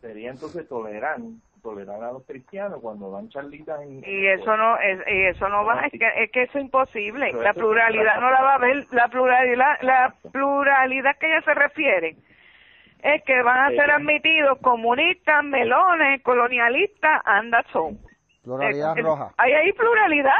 [0.00, 1.16] sería entonces tolerar,
[1.62, 4.04] tolerar a los cristianos cuando dan charlitas en...
[4.04, 7.26] y eso no es y eso no va es que es que eso es imposible
[7.30, 11.40] Pero la eso- pluralidad no la va a ver la pluralidad la pluralidad que ella
[11.40, 12.16] se refiere
[13.02, 13.90] es que van a ser Sí.
[13.92, 17.96] admitidos comunistas melones colonialistas and that's all.
[18.42, 19.30] Pluralidad Eh, eh, roja.
[19.38, 20.36] hay ahí pluralidad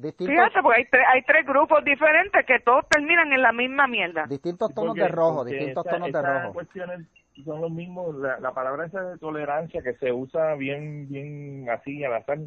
[0.00, 3.86] Distintos, fíjate porque hay tres hay tres grupos diferentes que todos terminan en la misma
[3.86, 6.52] mierda distintos tonos Porque- de rojo, distintos esa- tonos de esas rojo.
[6.54, 7.00] cuestiones
[7.44, 12.04] son los mismos, la, la palabra esa de tolerancia que se usa bien, bien así
[12.04, 12.38] al azar,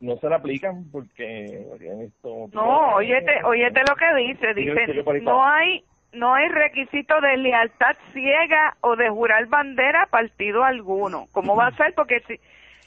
[0.00, 1.66] no se la aplican porque
[2.04, 2.48] esto...
[2.52, 5.82] No, óyete, óyete lo que dice, dice, no hay,
[6.12, 11.26] no hay requisito de lealtad ciega o de jurar bandera a partido alguno.
[11.32, 11.94] ¿Cómo va a ser?
[11.94, 12.38] Porque si,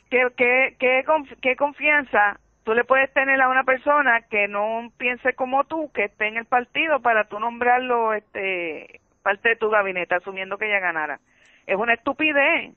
[0.09, 1.03] ¿qué, qué, qué,
[1.41, 6.03] qué confianza tú le puedes tener a una persona que no piense como tú, que
[6.03, 10.81] esté en el partido para tú nombrarlo este parte de tu gabinete, asumiendo que ella
[10.81, 11.21] ganara?
[11.65, 12.73] Es una estupidez.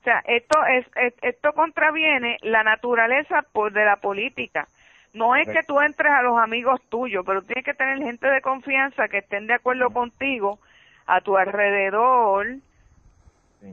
[0.00, 0.86] O sea, esto es,
[1.20, 4.68] esto contraviene la naturaleza por de la política.
[5.12, 8.40] No es que tú entres a los amigos tuyos, pero tienes que tener gente de
[8.40, 10.60] confianza que estén de acuerdo contigo
[11.06, 12.46] a tu alrededor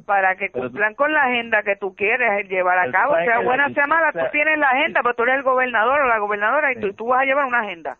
[0.06, 3.74] para que cumplan con la agenda que tú quieres llevar a cabo, sea buena o
[3.74, 6.76] sea mala, tú tienes la agenda, pero tú eres el gobernador o la gobernadora y
[6.80, 7.98] tú, tú vas a llevar una agenda,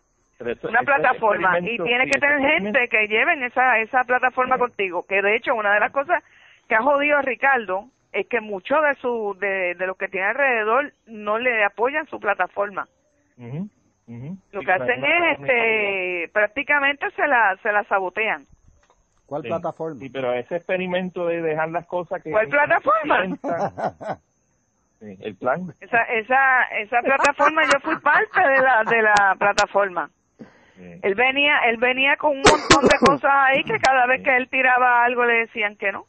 [0.62, 1.58] una plataforma.
[1.60, 5.72] Y tienes que tener gente que lleven esa esa plataforma contigo, que de hecho una
[5.74, 6.22] de las cosas
[6.68, 10.26] que ha jodido a Ricardo es que muchos de su de, de los que tiene
[10.26, 12.86] alrededor no le apoyan su plataforma.
[14.52, 18.44] Lo que hacen es este prácticamente se la se la sabotean.
[19.34, 19.98] ¿Cuál plataforma?
[19.98, 22.30] Sí, pero ese experimento de dejar las cosas que...
[22.30, 23.36] ¿Cuál plataforma?
[25.00, 25.74] sí, el plan.
[25.80, 30.10] Esa, esa, esa plataforma, yo fui parte de la, de la plataforma.
[30.76, 34.48] Él venía, él venía con un montón de cosas ahí que cada vez que él
[34.48, 36.06] tiraba algo le decían que no.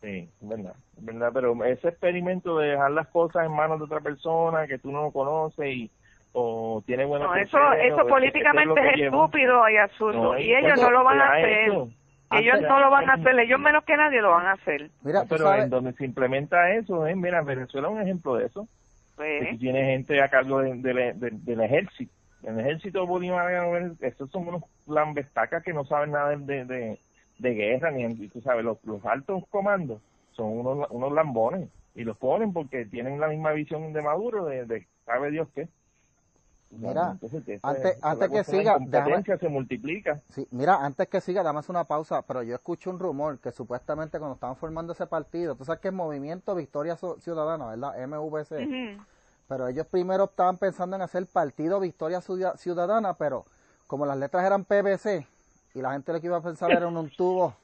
[0.00, 4.66] Sí, verdad, verdad, pero ese experimento de dejar las cosas en manos de otra persona
[4.66, 5.90] que tú no conoces y
[6.32, 11.02] o tiene buena no, eso eso políticamente es, estúpido y absurdo y ellos no lo
[11.02, 11.72] van a hacer
[12.30, 14.90] ellos no lo van a hacer, ellos menos que nadie lo van a hacer.
[15.02, 17.14] Mira, pero en donde se implementa eso, ¿eh?
[17.16, 18.68] mira, Venezuela es un ejemplo de eso.
[19.16, 19.58] Pues.
[19.58, 22.12] tiene gente a cargo del ejército.
[22.42, 26.98] En el ejército bolivariano, estos son unos lambestacas que no saben nada de, de,
[27.38, 30.00] de guerra, ni tú sabes, los, los altos comandos
[30.32, 34.64] son unos, unos lambones y los ponen porque tienen la misma visión de Maduro, de,
[34.64, 35.68] de sabe Dios qué.
[36.72, 37.18] Mira,
[37.62, 40.20] antes, antes que siga, déjame, se multiplica.
[40.28, 44.18] Sí, mira, antes que siga, dame una pausa, pero yo escucho un rumor que supuestamente
[44.18, 48.06] cuando estaban formando ese partido, tú sabes que es Movimiento Victoria Ciudadana, ¿verdad?
[48.06, 48.98] MVC.
[49.48, 53.46] Pero ellos primero estaban pensando en hacer Partido Victoria Ciudadana, pero
[53.88, 55.26] como las letras eran PVC
[55.74, 57.56] y la gente lo que iba a pensar era en un tubo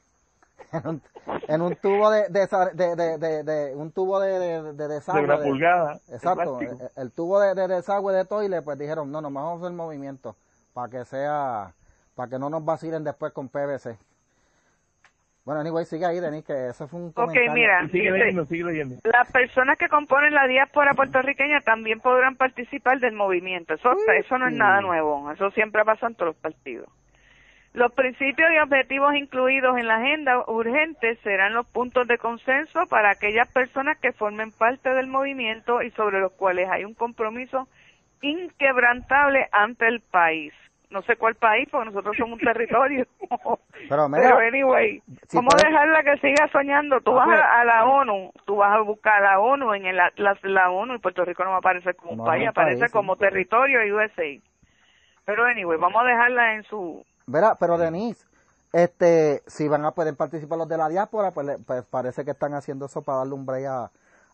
[1.48, 5.20] en un, tubo de, de, de, un tubo de, desagüe.
[5.20, 6.00] De una pulgada.
[6.10, 6.60] Exacto.
[6.96, 10.36] El, tubo de, desagüe de toile, pues dijeron, no, nos vamos a hacer movimiento
[10.74, 11.72] para que sea,
[12.14, 13.96] para que no nos vacilen después con PVC.
[15.46, 17.50] Bueno, anyway, sigue ahí, Denis, que eso fue un comentario.
[17.50, 18.96] Ok, mira, sigue leyendo, sigue leyendo.
[19.04, 23.74] las personas que componen la diáspora puertorriqueña también podrán participar del movimiento.
[23.74, 26.88] Eso, eso no es nada nuevo, eso siempre ha pasado en todos los partidos.
[27.76, 33.10] Los principios y objetivos incluidos en la agenda urgente serán los puntos de consenso para
[33.10, 37.68] aquellas personas que formen parte del movimiento y sobre los cuales hay un compromiso
[38.22, 40.54] inquebrantable ante el país.
[40.88, 43.06] No sé cuál país, porque nosotros somos un territorio.
[43.90, 44.06] Pero,
[44.38, 47.02] anyway, ¿cómo dejarla que siga soñando?
[47.02, 50.70] Tú vas a, la ONU, tú vas a buscar a la ONU en el, la,
[50.70, 54.40] ONU y Puerto Rico no va a aparecer como un país, aparece como territorio USA.
[55.26, 58.24] Pero anyway, vamos a dejarla en su Verá, pero Denise,
[58.72, 62.54] este, si van a poder participar los de la diáspora, pues, pues parece que están
[62.54, 63.90] haciendo eso para darle un break a,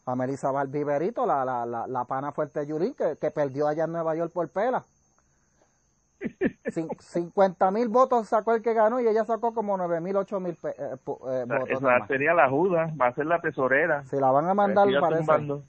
[0.06, 3.92] a Melissa Valviverito, la, la, la, la pana fuerte Yulín, que, que perdió allá en
[3.92, 4.84] Nueva York por pela.
[7.08, 10.56] 50 mil votos sacó el que ganó y ella sacó como 9 mil, 8 mil
[10.64, 11.68] eh, eh, votos.
[11.68, 14.04] Esa sería la Judas, va a ser la tesorera.
[14.04, 15.62] Si la van a mandar, para tumbando.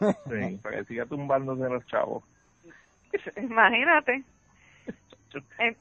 [0.00, 2.24] sí, para que siga tumbándose los chavos.
[3.36, 4.24] Imagínate.
[5.58, 5.74] Eh,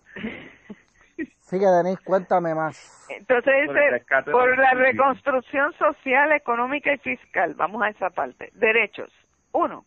[1.40, 3.08] Sigue, Denise, cuéntame más.
[3.10, 8.52] Entonces dice, por, la reconstrucción social, económica y fiscal, vamos a esa parte.
[8.54, 9.12] Derechos.
[9.52, 9.86] Uno,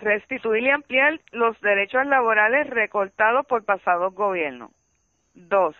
[0.00, 4.70] restituir y ampliar los derechos laborales recortados por pasados gobiernos.
[5.34, 5.76] Dos,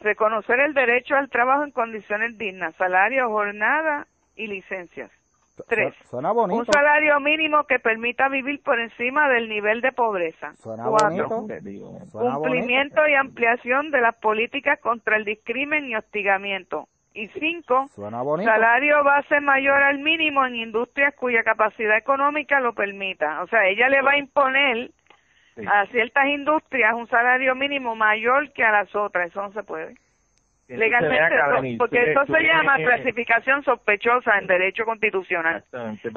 [0.00, 5.10] reconocer el derecho al trabajo en condiciones dignas, salario, jornada y licencias.
[5.68, 10.54] Tres, un salario mínimo que permita vivir por encima del nivel de pobreza.
[10.62, 16.88] Cuatro, cumplimiento y ampliación de las políticas contra el discrimen y hostigamiento.
[17.12, 23.42] Y cinco, salario base mayor al mínimo en industrias cuya capacidad económica lo permita.
[23.42, 24.90] O sea, ella le va a imponer
[25.66, 29.28] a ciertas industrias un salario mínimo mayor que a las otras.
[29.28, 29.96] Eso no se puede
[30.76, 35.64] legalmente porque eso se llama clasificación sospechosa en derecho constitucional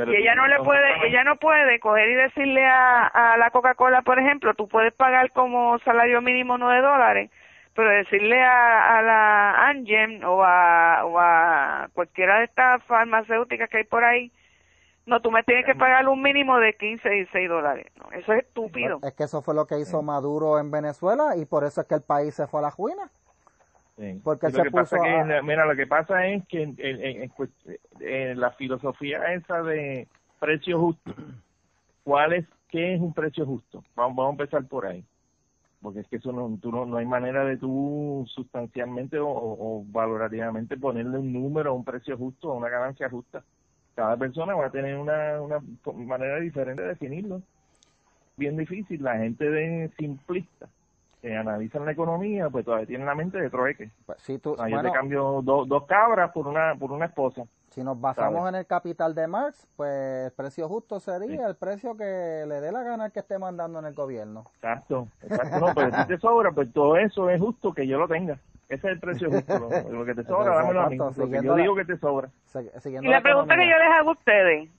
[0.07, 4.01] y ella no le puede ella no puede coger y decirle a, a la Coca-Cola
[4.01, 7.31] por ejemplo tú puedes pagar como salario mínimo nueve dólares
[7.73, 13.77] pero decirle a, a la Angem o a, o a cualquiera de estas farmacéuticas que
[13.79, 14.31] hay por ahí
[15.05, 17.85] no, tú me tienes que pagar un mínimo de 15 y 6 dólares.
[18.11, 18.99] eso es estúpido.
[19.03, 21.95] Es que eso fue lo que hizo Maduro en Venezuela y por eso es que
[21.95, 23.11] el país se fue a la ruina.
[24.23, 29.63] Porque lo que pasa que, mira, lo que pasa es que en, la filosofía esa
[29.63, 31.13] de precio justo,
[32.03, 33.83] ¿cuál es, qué es un precio justo?
[33.95, 35.05] Vamos, vamos a empezar por ahí.
[35.81, 40.77] Porque es que eso no, tú no, hay manera de tú sustancialmente o, o, valorativamente
[40.77, 43.43] ponerle un número, un precio justo, una ganancia justa.
[43.95, 45.61] Cada persona va a tener una, una
[45.93, 47.41] manera diferente de definirlo.
[48.35, 50.67] Bien difícil, la gente de simplista
[51.33, 53.89] analizan la economía, pues todavía tienen la mente de trueque.
[54.05, 57.43] Pues, si tú, yo te cambio dos cabras por una por una esposa.
[57.69, 61.97] Si nos basamos en el capital de Marx, pues el precio justo sería el precio
[61.97, 64.45] que le dé la gana al que esté mandando en el gobierno.
[64.55, 65.59] Exacto, exacto.
[65.59, 68.39] No, pero si te sobra, pues todo eso es justo que yo lo tenga.
[68.69, 69.69] Ese es el precio justo.
[69.91, 70.97] Lo, que te sobra, dámelo a mí.
[71.43, 72.29] yo digo que te sobra.
[72.85, 74.69] Y la pregunta que yo les hago a ustedes,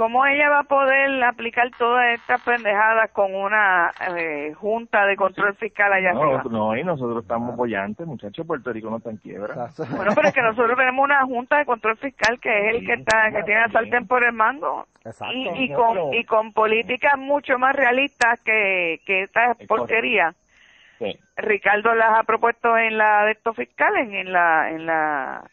[0.00, 5.54] ¿Cómo ella va a poder aplicar todas estas pendejadas con una eh, junta de control
[5.56, 6.42] fiscal allá no, arriba?
[6.50, 9.68] No, y nosotros estamos apoyantes, muchachos, Puerto Rico no está en quiebra.
[9.76, 12.94] Bueno, pero es que nosotros tenemos una junta de control fiscal que es el que
[12.94, 14.86] está que tiene el tempo por el mando.
[15.04, 15.34] Exacto.
[15.34, 20.34] Y, y con y con políticas mucho más realistas que, que esta porquería.
[20.98, 21.14] Sí.
[21.36, 25.44] Ricardo las ha propuesto en la de estos fiscales, en la en la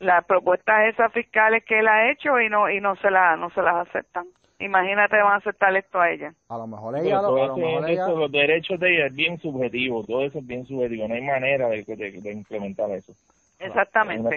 [0.00, 3.50] las propuestas esas fiscales que él ha hecho y no y no se la no
[3.50, 4.26] se las aceptan
[4.60, 8.08] imagínate van a aceptar esto a ella a lo mejor ella, a lo mejor ella...
[8.08, 11.68] los derechos de ella es bien subjetivo todo eso es bien subjetivo no hay manera
[11.68, 13.12] de, de, implementar eso
[13.58, 14.36] exactamente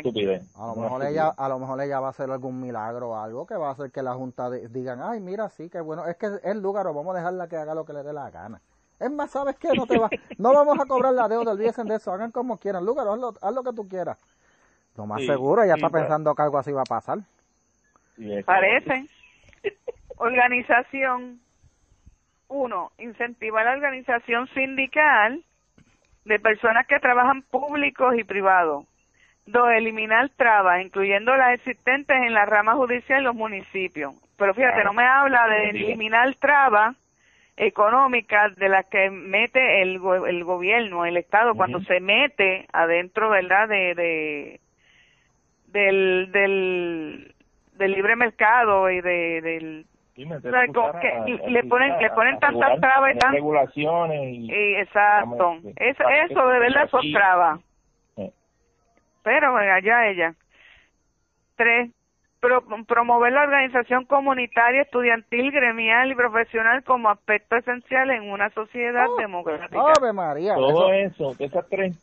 [0.56, 3.46] a lo mejor ella a lo mejor ella va a hacer algún milagro o algo
[3.46, 6.28] que va a hacer que la junta digan ay mira sí que bueno es que
[6.44, 8.62] es lugar vamos a dejarla que haga lo que le dé la gana
[9.02, 9.70] es más, ¿sabes qué?
[9.76, 12.86] No te va, no vamos a cobrar la deuda, olvídense de eso, hagan como quieran.
[12.86, 14.20] Lugar, haz lo que tú quieras.
[14.98, 16.04] Lo más seguro, ella está pues.
[16.04, 17.20] pensando que algo así va a pasar.
[18.46, 19.06] Parece.
[20.18, 21.40] Organización.
[22.48, 25.42] Uno, incentivar la organización sindical
[26.26, 28.86] de personas que trabajan públicos y privados.
[29.46, 34.14] Dos, eliminar trabas, incluyendo las existentes en la rama judicial y los municipios.
[34.38, 36.96] Pero fíjate, no me habla de eliminar trabas
[37.56, 43.68] económicas de las que mete el, el gobierno, el Estado, cuando se mete adentro, ¿verdad?,
[43.68, 44.60] de,
[45.72, 47.34] del, del,
[47.74, 54.34] del libre mercado y de, del le ponen le ponen tantas trabas y tantas regulaciones
[54.34, 55.58] y, exacto.
[55.78, 57.60] eso, eso de verdad son trabas
[59.24, 60.34] pero allá ella.
[61.56, 61.92] Tres
[62.88, 69.16] promover la organización comunitaria, estudiantil, gremial y profesional como aspecto esencial en una sociedad oh,
[69.18, 69.94] democrática.
[69.98, 70.56] Ave María.
[70.56, 71.96] Todo eso, esas tres,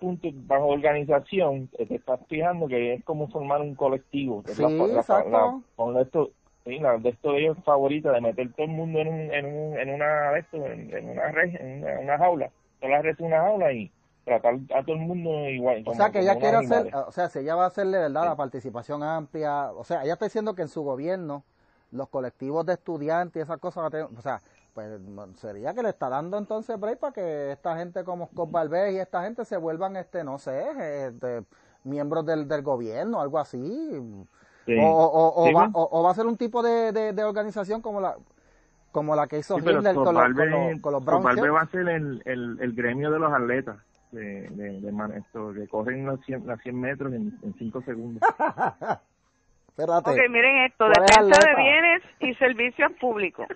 [0.00, 4.42] puntos bajo organización, te estás fijando que es como formar un colectivo.
[4.46, 5.62] sí, exacto.
[5.76, 6.30] con esto,
[6.64, 9.44] sí, la, de esto de ellos favorita, de meter todo el mundo en, un, en,
[9.44, 12.50] un, en una esto, en, una red, en una, jaula,
[12.80, 13.90] todas las redes en una jaula y
[14.24, 15.82] tratar a todo el mundo igual.
[15.86, 18.36] O sea, que ella quiere hacer, o sea, si ella va a hacerle, ¿verdad?, la
[18.36, 21.44] participación amplia, o sea, ella está diciendo que en su gobierno
[21.90, 24.40] los colectivos de estudiantes y esas cosas, o sea,
[24.72, 24.88] pues
[25.36, 28.50] sería que le está dando entonces break para que esta gente como Scott
[28.90, 31.44] y esta gente se vuelvan, este, no sé, este,
[31.84, 34.26] miembros del, del gobierno, algo así.
[34.68, 38.16] O, o, o, va, o, va, a ser un tipo de, de, organización como la
[38.92, 42.72] como la que hizo Hitler con, los, con, los, va a ser el, el, el
[42.72, 43.78] gremio de los atletas
[44.12, 48.22] de, de, de esto, que corren los 100, 100 metros en, 5 segundos.
[49.68, 50.10] Espérate.
[50.10, 53.46] Ok, miren esto, defensa de bienes y servicios públicos.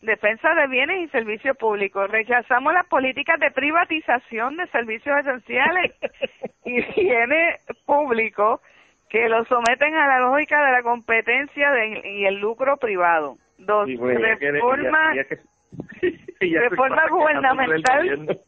[0.00, 2.10] Defensa de bienes y servicios públicos.
[2.10, 5.92] Rechazamos las políticas de privatización de servicios esenciales
[6.64, 8.60] y bienes públicos
[9.08, 11.70] que los someten a la lógica de la competencia
[12.04, 13.38] y el lucro privado.
[13.58, 15.12] Dos, reforma,
[16.40, 18.40] reforma gubernamental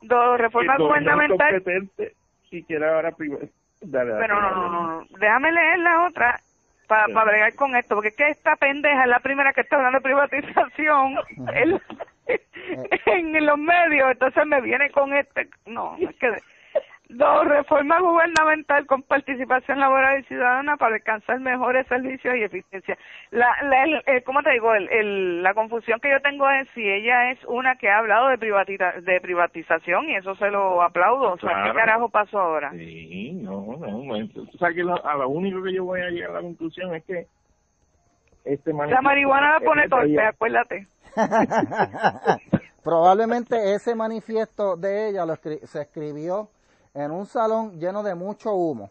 [0.00, 1.62] Dos, reforma gubernamental.
[2.50, 3.12] Si quiere ahora
[3.80, 6.40] Pero no, no, no, déjame leer la otra
[6.86, 9.76] para pa bregar con esto, porque es que esta pendeja es la primera que está
[9.76, 11.16] hablando de privatización
[11.54, 11.80] en,
[13.06, 16.32] en los medios, entonces me viene con este, no, es que
[17.10, 22.98] Dos, reforma gubernamental con participación laboral y ciudadana para alcanzar mejores servicios y eficiencia.
[23.30, 24.74] La, la el, ¿Cómo te digo?
[24.74, 28.36] El, la confusión que yo tengo es si ella es una que ha hablado de,
[28.36, 31.32] de privatización y eso se lo aplaudo.
[31.32, 32.72] O sea, ¿qué carajo pasó ahora?
[32.72, 34.00] Sí, no, no.
[34.00, 37.04] O sea, que a lo único que yo voy a llegar a la conclusión es
[37.04, 37.26] que
[38.44, 40.86] este La marihuana la pone torpe, acuérdate.
[42.84, 46.50] Probablemente ese manifiesto de ella lo se escribió
[47.04, 48.90] en un salón lleno de mucho humo.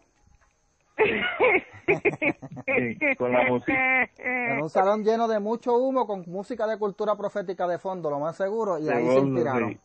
[3.18, 4.08] con la música.
[4.18, 8.18] En un salón lleno de mucho humo con música de cultura profética de fondo, lo
[8.18, 9.78] más seguro, y ahí se inspiraron.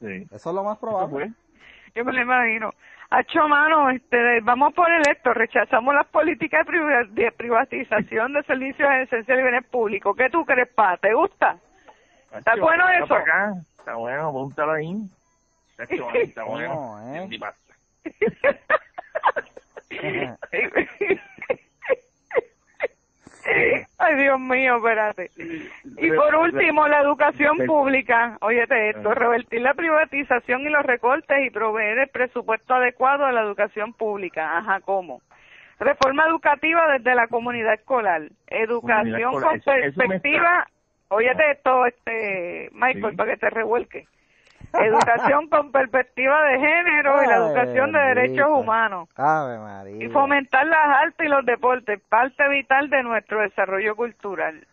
[0.00, 0.26] Sí.
[0.30, 1.32] Eso es lo más probable.
[1.94, 2.74] Yo me lo imagino.
[3.08, 6.66] Hacho, mano, este, vamos por el esto, rechazamos las políticas
[7.12, 10.16] de privatización de servicios esenciales y bienes públicos.
[10.16, 10.96] ¿Qué tú crees, pa?
[10.96, 11.56] ¿Te gusta?
[12.36, 13.16] ¿Está bueno eso?
[13.78, 15.08] Está bueno, apúntalo ahí.
[16.14, 16.98] Está bueno.
[17.14, 17.28] ¿eh?
[23.98, 25.30] Ay, Dios mío, espérate.
[25.98, 28.38] Y por último, la educación pública.
[28.40, 33.42] Óyete esto, revertir la privatización y los recortes y proveer el presupuesto adecuado a la
[33.42, 34.58] educación pública.
[34.58, 35.22] Ajá, ¿cómo?
[35.78, 38.22] Reforma educativa desde la comunidad escolar.
[38.46, 40.66] Educación con perspectiva.
[41.08, 44.06] Óyete esto, este, Michael, para que te revuelque.
[44.72, 49.08] Educación con perspectiva de género y la educación de derechos humanos.
[49.98, 54.66] Y fomentar las artes y los deportes, parte vital de nuestro desarrollo cultural.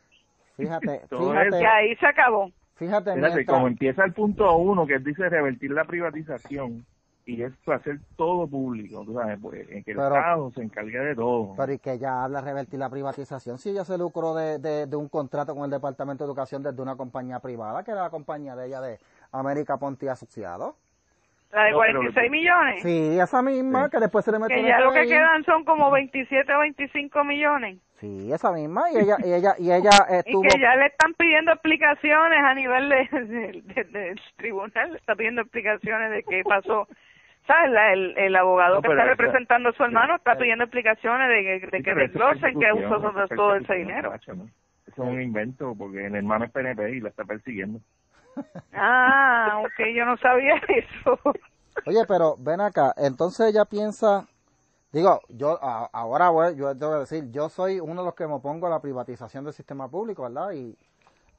[0.58, 1.60] Fíjate, fíjate.
[1.60, 2.52] Que ahí se acabó.
[2.76, 6.86] Fíjate, fíjate como empieza el punto uno, que dice revertir la privatización,
[7.26, 11.16] y es hacer todo público, tú sabes, pues, en que el Estado se encargue de
[11.16, 11.54] todo.
[11.56, 14.88] Pero y que ella habla de revertir la privatización, si ella se lucró de, de,
[14.88, 18.10] de, un contrato con el Departamento de Educación desde una compañía privada, que era la
[18.10, 19.00] compañía de ella de
[19.34, 20.76] América Ponti Asociado.
[21.52, 22.82] La de 46 millones.
[22.82, 24.56] Sí, esa misma, que después se le metió.
[24.56, 27.78] Que ya lo que quedan son como 27 o 25 millones.
[28.00, 30.44] Sí, esa misma, y ella, y ella, y ella estuvo...
[30.46, 35.42] Y que ya le están pidiendo explicaciones a nivel de, del tribunal, le está pidiendo
[35.42, 36.88] explicaciones de qué pasó.
[37.48, 37.72] ¿Sabes?
[37.94, 41.94] el, el abogado que está representando a su hermano está pidiendo explicaciones de, de, que
[41.94, 43.00] desglosen que usó
[43.36, 44.14] todo ese dinero.
[44.16, 44.34] Eso
[44.88, 47.80] es un invento, porque el hermano es PNP y la está persiguiendo.
[48.74, 51.20] Ah, ok, yo no sabía eso.
[51.86, 54.28] Oye, pero ven acá, entonces ella piensa,
[54.92, 58.34] digo, yo ahora voy, yo tengo que decir, yo soy uno de los que me
[58.34, 60.52] opongo a la privatización del sistema público, ¿verdad?
[60.52, 60.78] Y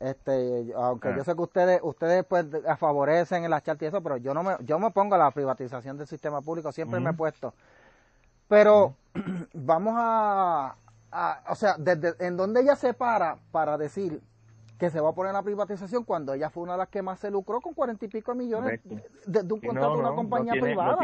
[0.00, 1.24] este, aunque yo ah.
[1.24, 2.46] sé que ustedes, ustedes pues
[2.78, 5.96] favorecen el las y eso, pero yo no me, yo me opongo a la privatización
[5.96, 7.54] del sistema público, siempre me he puesto.
[8.48, 8.96] Pero
[9.54, 10.76] vamos a,
[11.10, 14.20] a, o sea, desde en donde ella se para para decir
[14.78, 17.20] que se va a poner la privatización cuando ella fue una de las que más
[17.20, 18.80] se lucró con cuarenta y pico millones
[19.26, 20.98] de, un contrato de una compañía privada.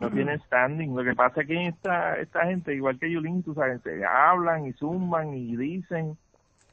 [0.00, 0.96] No tiene, standing.
[0.96, 4.66] Lo que pasa es que esta, esta gente, igual que Yulín, tú sabes, se hablan
[4.66, 6.18] y zumban y dicen,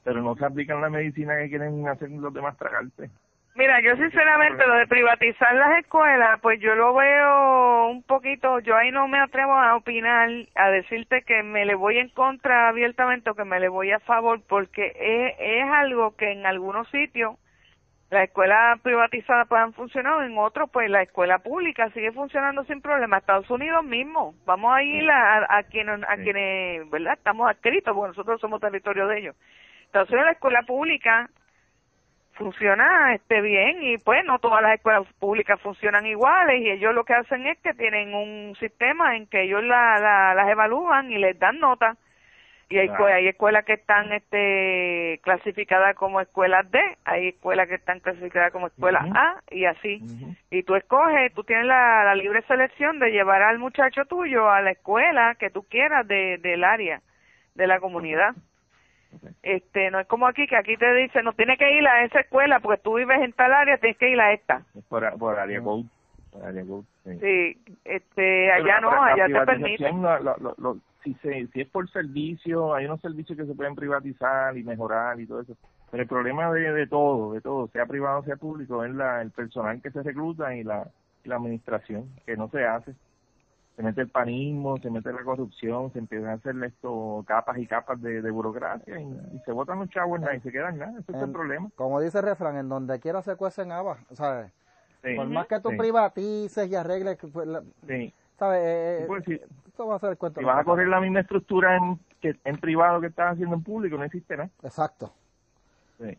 [0.04, 3.12] pero no se aplican la medicina que quieren hacer los demás tragarte.
[3.60, 8.78] Mira, yo sinceramente lo de privatizar las escuelas, pues yo lo veo un poquito, yo
[8.78, 13.30] ahí no me atrevo a opinar, a decirte que me le voy en contra abiertamente
[13.30, 17.36] o que me le voy a favor, porque es, es algo que en algunos sitios
[18.10, 23.18] las escuelas privatizadas puedan funcionar, en otros pues la escuela pública sigue funcionando sin problema.
[23.18, 27.16] Estados Unidos mismo, vamos a ir a, a, quienes, a quienes, ¿verdad?
[27.16, 29.36] Estamos adscritos, porque nosotros somos territorio de ellos.
[29.84, 31.30] Estados Unidos la escuela pública
[32.40, 37.04] funciona este bien y pues no todas las escuelas públicas funcionan iguales y ellos lo
[37.04, 41.38] que hacen es que tienen un sistema en que ellos la, las evalúan y les
[41.38, 41.98] dan notas
[42.70, 48.00] y hay, hay escuelas que están este clasificadas como escuelas D, hay escuelas que están
[48.00, 50.00] clasificadas como escuelas A y así.
[50.52, 54.62] Y tú escoges, tú tienes la, la, libre selección de llevar al muchacho tuyo a
[54.62, 57.02] la escuela que tú quieras de, del área,
[57.56, 58.36] de la comunidad.
[59.42, 62.20] Este, no es como aquí, que aquí te dicen, no tienes que ir a esa
[62.20, 64.64] escuela porque tú vives en tal área, tienes que ir a esta.
[64.88, 65.86] Por, por área code.
[67.04, 67.58] sí.
[67.86, 70.02] este, allá no, allá te permiten.
[71.04, 71.14] si,
[71.48, 75.42] si es por servicio, hay unos servicios que se pueden privatizar y mejorar y todo
[75.42, 75.56] eso.
[75.90, 79.22] Pero el problema de, de todo, de todo, sea privado o sea público, es la,
[79.22, 80.88] el personal que se recluta y la,
[81.24, 82.94] la administración, que no se hace
[83.80, 87.66] se mete el panismo, se mete la corrupción, se empiezan a hacer esto capas y
[87.66, 91.32] capas de, burocracia y, se votan los chavos y se quedan nada, ese es el
[91.32, 91.70] problema.
[91.78, 94.52] Como dice el refrán, en donde quiera se cuecen habas, ¿sabes?
[95.16, 97.48] Por más que tú privatices y arregles, pues,
[97.88, 98.14] sí.
[98.38, 98.60] ¿sabes?
[98.62, 100.42] Eh, eh, esto va a ser el cuento.
[100.42, 103.64] Si vas a correr la misma estructura en, que, en privado que estás haciendo en
[103.64, 104.50] público, no existe nada.
[104.62, 105.14] Exacto.
[106.02, 106.18] Sí.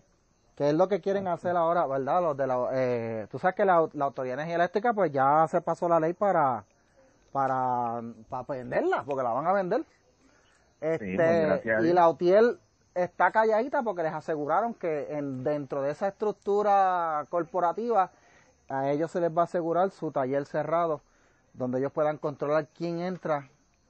[0.57, 2.23] Que es lo que quieren hacer ahora, ¿verdad?
[2.23, 5.47] Los de la, eh, tú sabes que la, la Autoridad de Energía Eléctrica, pues ya
[5.47, 6.65] se pasó la ley para
[7.33, 9.85] para, para venderla, porque la van a vender.
[10.81, 12.59] Este, y la UTIEL
[12.95, 18.11] está calladita porque les aseguraron que en, dentro de esa estructura corporativa
[18.69, 21.03] a ellos se les va a asegurar su taller cerrado,
[21.55, 23.49] donde ellos puedan controlar quién entra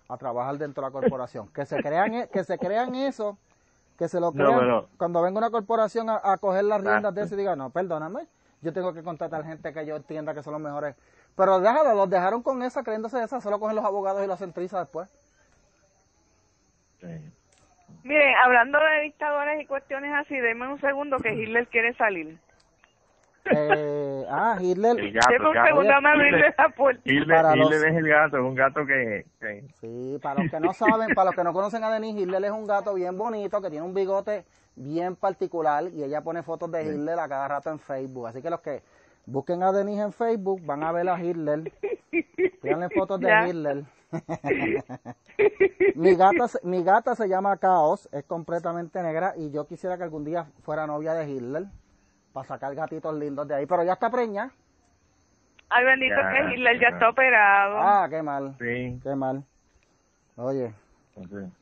[0.09, 1.49] a trabajar dentro de la corporación.
[1.49, 3.36] Que se crean, e, que se crean eso,
[3.99, 4.86] que se lo crean.
[4.97, 8.26] Cuando venga una corporación a, coger las riendas de eso y diga, no, perdóname,
[8.62, 10.97] yo tengo que contratar gente que yo entienda que son los mejores
[11.37, 14.53] pero déjalo, los dejaron con esa, creyéndose esa, solo cogen los abogados y los hacen
[14.55, 15.09] después.
[18.03, 22.39] Miren, hablando de dictadores y cuestiones así, denme un segundo que Hitler quiere salir.
[23.45, 24.99] Eh, ah, Hitler.
[24.99, 26.07] El gato, un gato.
[26.09, 27.03] abrirle la puerta.
[27.05, 29.26] Hitler, Para los- Hitler es el gato, es un gato que...
[29.41, 32.45] que- Sí, para los que no saben, para los que no conocen a Denise, Hitler
[32.45, 34.45] es un gato bien bonito que tiene un bigote
[34.76, 38.28] bien particular y ella pone fotos de Hitler a cada rato en Facebook.
[38.28, 38.83] Así que los que
[39.27, 41.73] busquen a Denise en Facebook van a ver a Hitler.
[42.62, 43.47] Pídanle fotos de Ya.
[43.49, 43.85] Hitler.
[45.95, 50.03] mi, gata, se- mi gata se llama Caos, es completamente negra y yo quisiera que
[50.05, 51.66] algún día fuera novia de Hitler
[52.33, 54.51] para sacar gatitos lindos de ahí, pero ya está preña.
[55.68, 56.97] Ay, bendito Ya, que Hitler ya ya.
[56.97, 57.77] está operado.
[57.79, 59.45] Ah, qué mal, Sí, qué mal.
[60.37, 60.73] Oye,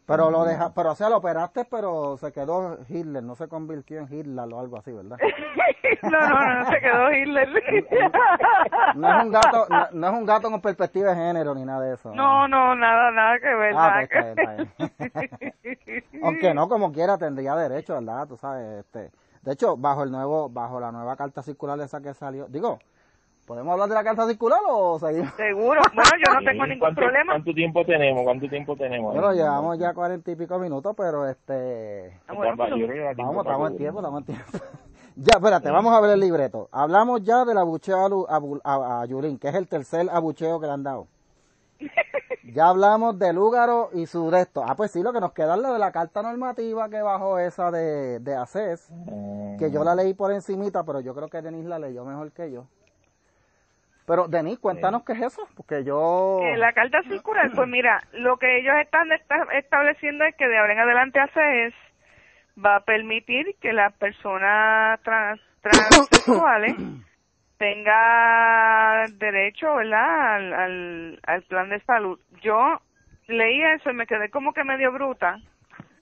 [0.06, 3.98] Pero lo deja, pero o sea, lo operaste, pero se quedó Hitler, no se convirtió
[3.98, 5.18] en Hitler o algo así, ¿verdad?
[6.02, 7.48] no, no, no, se quedó Hitler.
[8.94, 11.80] No es un gato, no, no es un gato con perspectiva de género ni nada
[11.80, 12.12] de eso.
[12.14, 13.74] No, no, nada, nada que ver.
[13.76, 18.26] Ah, pues está que bien, está Aunque no, como quiera, tendría derecho, ¿verdad?
[18.26, 19.10] Tú sabes, este.
[19.42, 22.78] De hecho, bajo el nuevo, bajo la nueva carta circular esa que salió, digo,
[23.48, 25.32] ¿podemos hablar de la carta circular o seguimos?
[25.34, 25.80] Seguro.
[25.94, 27.32] Bueno, yo no tengo sí, ningún ¿cuánto- problema.
[27.32, 28.22] ¿Cuánto tiempo tenemos?
[28.22, 29.12] ¿Cuánto tiempo tenemos?
[29.14, 32.20] Bueno, llevamos ya cuarenta y pico minutos, pero este.
[32.28, 34.44] Ah, bueno, Vamos, estamos en tiempo, estamos en tiempo.
[35.16, 36.68] ya, espérate, vamos a ver el libreto.
[36.70, 40.60] Hablamos ya del abucheo a, Lu- a, a- a Yulín, que es el tercer abucheo
[40.60, 41.08] que le han dado.
[42.50, 44.64] Ya hablamos de Lúgaro y su de esto.
[44.66, 47.38] Ah, pues sí, lo que nos queda es lo de la carta normativa que bajó
[47.38, 51.42] esa de, de ACES, Ah, que yo la leí por encimita, pero yo creo que
[51.42, 52.64] Denise la leyó mejor que yo.
[54.08, 56.40] Pero, Denise, cuéntanos qué es eso, porque yo...
[56.42, 60.56] Eh, la carta circular, pues mira, lo que ellos están esta- estableciendo es que de
[60.56, 61.74] ahora en adelante ACES
[62.64, 66.74] va a permitir que las personas trans, transexuales
[67.58, 72.18] tenga derecho, ¿verdad?, al, al, al plan de salud.
[72.42, 72.80] Yo
[73.26, 75.38] leí eso y me quedé como que medio bruta,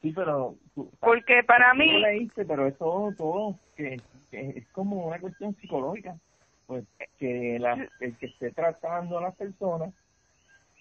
[0.00, 0.54] Sí, pero...
[0.74, 4.00] tú- porque para tú mí, leíste, pero es todo, todo, que,
[4.30, 6.14] que es como una cuestión psicológica.
[6.66, 6.84] Pues
[7.18, 9.92] que la, el que esté tratando a las personas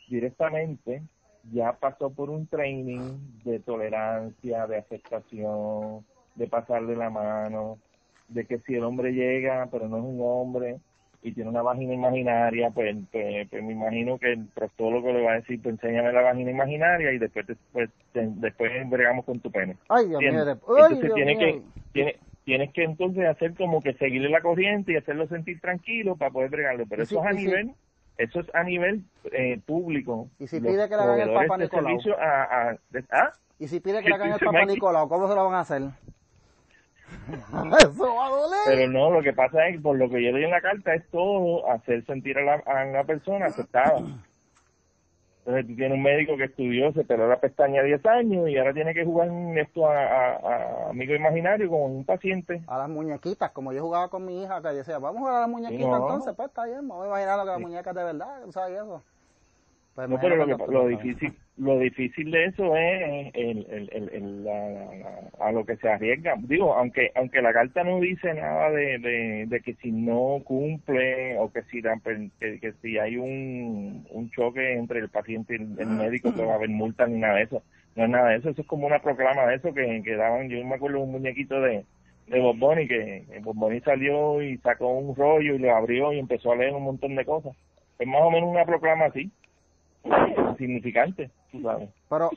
[0.10, 1.04] directamente
[1.52, 6.06] ya pasó por un training de tolerancia, de aceptación,
[6.36, 7.80] de pasarle la mano,
[8.28, 10.80] de que si el hombre llega, pero no es un hombre,
[11.26, 15.32] y tiene una vagina imaginaria, pues, pues, pues me imagino que el proctólogo le va
[15.32, 19.76] a decir, pues enséñame la vagina imaginaria y después después, después bregamos con tu pene.
[19.90, 21.62] Ay, Dios mío, Entonces Dios tiene que,
[21.94, 26.32] tiene, tienes que entonces hacer como que seguirle la corriente y hacerlo sentir tranquilo para
[26.32, 27.72] poder bregarlo, pero eso si- es a si- nivel,
[28.18, 30.30] eso es a nivel eh, público.
[30.40, 31.98] Y si pide que le hagan el Papa Nicolau.
[32.20, 32.78] a,
[33.12, 33.32] ¿ah?
[33.60, 34.66] Y si pide que le hagan el Papa.
[34.66, 35.82] Nicolau, ¿cómo se lo van a hacer?
[37.80, 38.60] Eso va a doler.
[38.66, 40.94] Pero no, lo que pasa es que por lo que yo leí en la carta
[40.94, 44.00] es todo hacer sentir a la, a la persona aceptada.
[45.46, 48.74] Entonces tú tienes un médico que estudió, se peló la pestaña 10 años y ahora
[48.74, 52.64] tiene que jugar esto a, a- a amigo imaginario con un paciente.
[52.68, 55.40] A las muñequitas, como yo jugaba con mi hija, que decía, vamos a jugar a
[55.42, 55.98] las muñequitas no.
[55.98, 59.04] entonces, pues está bien, me voy imaginando que las muñecas de verdad, ¿sabes eso?
[59.96, 64.44] Pues No, pero lo, que, lo difícil lo difícil de eso es el, el, el,
[64.44, 66.36] la- la- a lo que se arriesga.
[66.40, 71.38] Digo, aunque aunque la carta no dice nada de, de, de que si no cumple
[71.40, 75.80] o que si que, que si hay un, un choque entre el paciente y el,
[75.80, 77.64] el médico que va a haber multa ni nada de eso.
[77.96, 80.50] No es nada de eso, eso es como una proclama de eso que, que daban,
[80.50, 81.86] yo me acuerdo un muñequito de
[82.28, 86.52] de Bob Bunny, que Bunny salió y sacó un rollo y lo abrió y empezó
[86.52, 87.56] a leer un montón de cosas.
[88.00, 89.32] Es más o menos una proclama así
[90.58, 91.90] significante, tú sabes.
[92.10, 92.30] Pero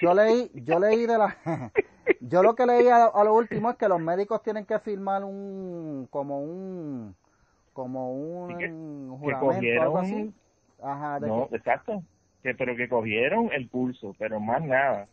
[0.00, 1.36] yo leí, yo leí de la,
[2.20, 5.24] yo lo que leí a, a lo último es que los médicos tienen que firmar
[5.24, 7.14] un, como un,
[7.72, 10.34] como un Sí, que- juramento, cogieron- algo así.
[10.82, 12.02] Ajá, de No, que- exacto.
[12.42, 15.06] Que, pero que cogieron el pulso, pero más nada.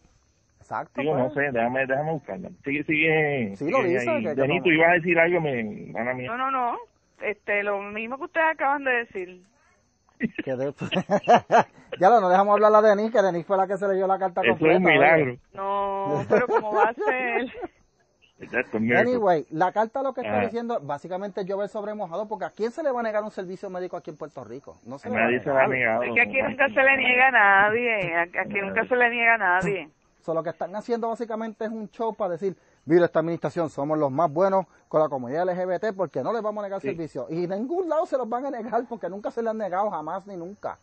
[0.59, 1.01] exacto.
[1.01, 1.45] Digo, no pues.
[1.47, 2.49] sé, déjame, déjame buscarla.
[2.63, 3.55] Sigue, sigue.
[3.55, 4.23] Sí, lo sigue dice, ahí.
[4.23, 6.27] que yo Denis, no- tú ibas a decir algo, me, mía.
[6.27, 6.77] no, no, no,
[7.21, 9.41] este, lo mismo que ustedes acaban de decir.
[10.43, 10.73] Que de-
[11.99, 14.17] ya lo, no dejamos hablar a Denis, que Denis fue la que se leyó la
[14.19, 14.73] carta Eso completa.
[14.73, 15.37] es un milagro.
[15.53, 17.51] No, pero como va a ser...
[18.97, 22.83] Anyway, la carta lo que está diciendo básicamente llover sobre mojado, porque ¿a quién se
[22.83, 24.79] le va a negar un servicio médico aquí en Puerto Rico?
[24.85, 26.03] No se le va a Nadie se va a negar.
[26.03, 29.35] Es que aquí nunca se le niega a nadie, a- aquí nunca se le niega
[29.35, 29.89] a nadie.
[30.21, 32.55] So, lo que están haciendo básicamente es un show para decir,
[32.85, 36.63] mira esta administración, somos los más buenos con la comunidad LGBT porque no les vamos
[36.63, 36.87] a negar Sí.
[36.89, 37.27] servicio.
[37.29, 39.89] Y de ningún lado se los van a negar porque nunca se le han negado,
[39.89, 40.77] jamás ni nunca.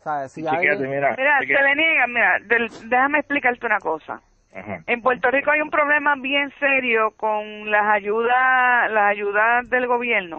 [0.00, 1.14] O sea, si alguien- mira.
[1.16, 4.20] Mira, se le niegan, mira, del- déjame explicarte una cosa.
[4.54, 4.80] Ajá.
[4.86, 10.38] En Puerto Rico hay un problema bien serio con las ayudas, las ayudas del gobierno.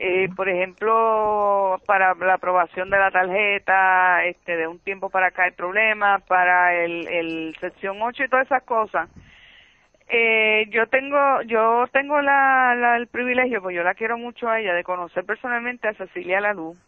[0.00, 5.42] Eh, por ejemplo, para la aprobación de la tarjeta, este, de un tiempo para acá
[5.44, 9.08] hay problemas, para el, el sección 8 y todas esas cosas.
[10.08, 14.60] Eh, yo tengo, yo tengo la, la, el privilegio, pues yo la quiero mucho a
[14.60, 16.78] ella, de conocer personalmente a Cecilia Laluz.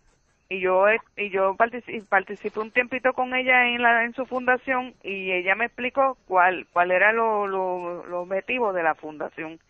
[0.48, 4.94] Y yo, y yo participé, participé un tiempito con ella en la, en su fundación
[5.04, 9.60] y ella me explicó cuál, cuál era lo, lo, lo objetivo de la fundación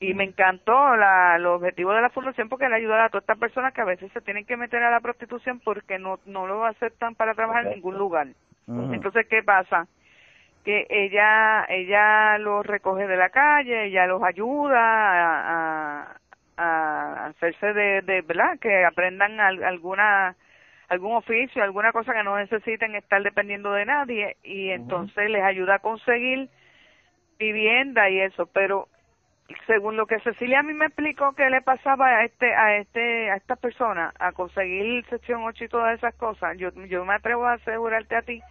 [0.00, 3.38] y me encantó la, los objetivos de la fundación porque le ayuda a todas estas
[3.38, 6.64] personas que a veces se tienen que meter a la prostitución porque no, no lo
[6.64, 8.28] aceptan para trabajar en ningún lugar.
[8.66, 9.86] Entonces, ¿qué pasa?
[10.64, 16.16] Que ella ella los recoge de la calle, ella los ayuda a,
[16.56, 18.58] a, hacerse de, de, ¿verdad?
[18.60, 20.36] Que aprendan alguna
[20.88, 25.76] algún oficio, alguna cosa que no necesiten estar dependiendo de nadie y entonces les ayuda
[25.76, 26.50] a conseguir
[27.38, 28.88] vivienda y eso, pero
[29.66, 33.30] según lo que Cecilia a mí me explicó que le pasaba a este a este
[33.30, 37.46] a esta persona a conseguir sección 8 y todas esas cosas, yo yo me atrevo
[37.46, 38.42] a asegurarte a ti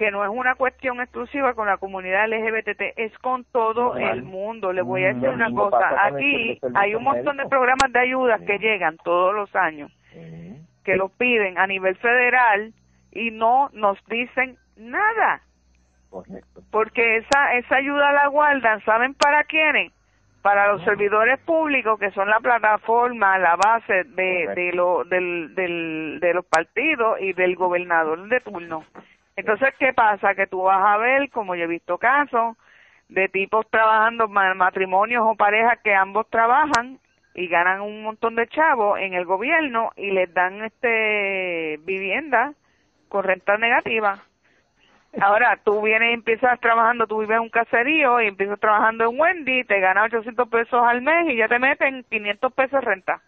[0.00, 4.72] que no es una cuestión exclusiva con la comunidad LGBT, es con todo el mundo.
[4.72, 8.58] Le voy a decir una cosa, aquí hay un montón de programas de ayuda que
[8.58, 9.92] llegan todos los años,
[10.84, 12.72] que lo piden a nivel federal
[13.12, 15.42] y no nos dicen nada.
[16.70, 19.92] Porque esa, esa ayuda la guardan, ¿saben para quiénes?
[20.40, 26.20] Para los servidores públicos, que son la plataforma, la base de, de, lo, del, del,
[26.22, 28.82] de los partidos y del gobernador de turno.
[29.36, 30.34] Entonces, ¿qué pasa?
[30.34, 32.56] Que tú vas a ver, como yo he visto casos,
[33.08, 36.98] de tipos trabajando, matrimonios o parejas que ambos trabajan
[37.34, 42.54] y ganan un montón de chavos en el gobierno y les dan este vivienda
[43.08, 44.22] con renta negativa.
[45.20, 49.18] Ahora, tú vienes y empiezas trabajando, tú vives en un caserío y empiezas trabajando en
[49.18, 53.20] Wendy, te ganas 800 pesos al mes y ya te meten 500 pesos renta.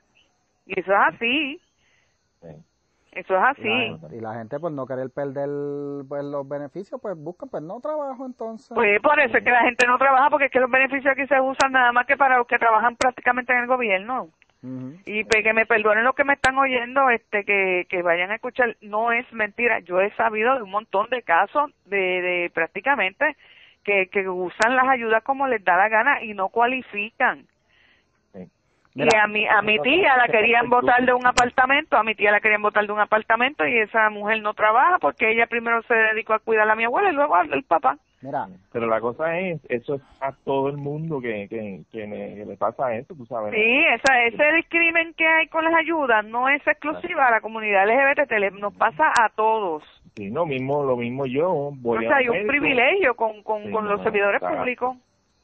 [0.67, 1.61] Y eso es así.
[3.13, 3.97] Eso es así.
[4.11, 5.49] Y la, gente, por no querer perder
[6.09, 8.71] pues, los beneficios, pues busca pues no trabajo entonces.
[8.75, 11.27] Pues por eso es que la gente no trabaja, porque es que los beneficios aquí
[11.27, 14.29] se usan nada más que para los que trabajan prácticamente en el gobierno.
[15.05, 18.37] Y pues, que me perdonen los que me están oyendo, este que, que vayan a
[18.37, 19.81] escuchar, no es mentira.
[19.81, 23.37] Yo he sabido de un montón de casos de, de prácticamente
[23.83, 27.47] que, que usan las ayudas como les da la gana y no cualifican
[28.95, 32.31] y a mi, a mi tía la querían votar de un apartamento, a mi tía
[32.31, 35.95] la querían votar de un apartamento y esa mujer no trabaja porque ella primero se
[35.95, 37.97] dedicó a cuidar a mi abuela y luego al papá.
[38.21, 38.47] Mira.
[38.71, 42.95] Pero la cosa es, eso es a todo el mundo que, que, que, le, pasa
[42.95, 43.53] eso, tú sabes.
[43.53, 47.87] Sí, esa, ese discrimen que hay con las ayudas no es exclusiva a la comunidad
[47.89, 49.83] LGBT, nos pasa a todos.
[50.15, 51.73] Sí, lo mismo, lo mismo yo.
[51.75, 54.97] Voy o sea, hay un privilegio con, con, con los servidores públicos.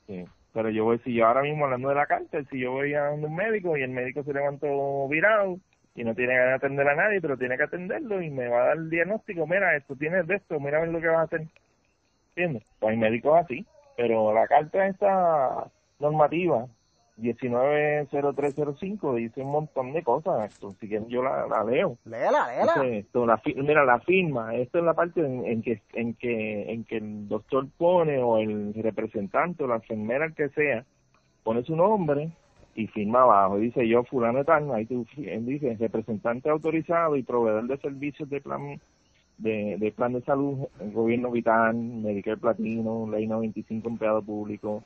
[0.07, 0.25] Sí.
[0.53, 3.11] Pero yo voy, si yo ahora mismo hablando de la cárcel, si yo voy a
[3.11, 5.59] un médico y el médico se levantó virado
[5.95, 8.63] y no tiene ganas de atender a nadie, pero tiene que atenderlo y me va
[8.63, 11.19] a dar el diagnóstico, mira, esto tienes de esto, mira a ver lo que vas
[11.19, 11.47] a hacer.
[12.31, 12.63] ¿Entiendes?
[12.79, 16.67] Pues hay médicos así, pero la carta está normativa
[17.19, 20.53] 190305 dice un montón de cosas.
[20.53, 21.99] Esto, si quieren yo la, la leo.
[22.05, 22.87] Léela, léela.
[22.99, 24.55] esto, la, mira, la firma.
[24.55, 28.75] Esto es la parte en, que en que en que el doctor pone o el
[28.75, 30.85] representante o la enfermera el que sea
[31.43, 32.31] pone su nombre
[32.75, 33.59] y firma abajo.
[33.59, 38.81] Dice yo fulano tal, ahí tú, dice representante autorizado y proveedor de servicios de plan
[39.39, 44.83] de, de plan de salud, el gobierno vital, Medicare Platino, Ley 95 empleado público,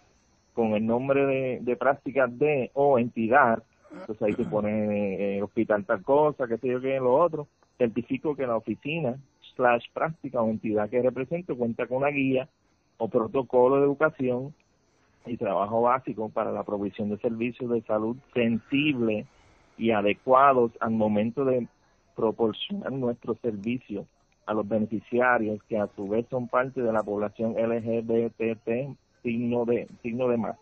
[0.54, 5.84] con el nombre de, de prácticas de o entidad, entonces ahí se pone eh, hospital
[5.84, 7.48] tal cosa, qué sé yo qué, lo otro,
[7.78, 9.16] certifico que la oficina
[9.54, 12.48] slash práctica o entidad que represento cuenta con una guía
[12.96, 14.54] o protocolo de educación
[15.26, 19.26] y trabajo básico para la provisión de servicios de salud sensibles
[19.78, 21.66] y adecuados al momento de
[22.16, 24.06] proporcionar nuestros servicios
[24.46, 29.88] a los beneficiarios que a su vez son parte de la población LGBT signo de
[30.02, 30.56] signo de más.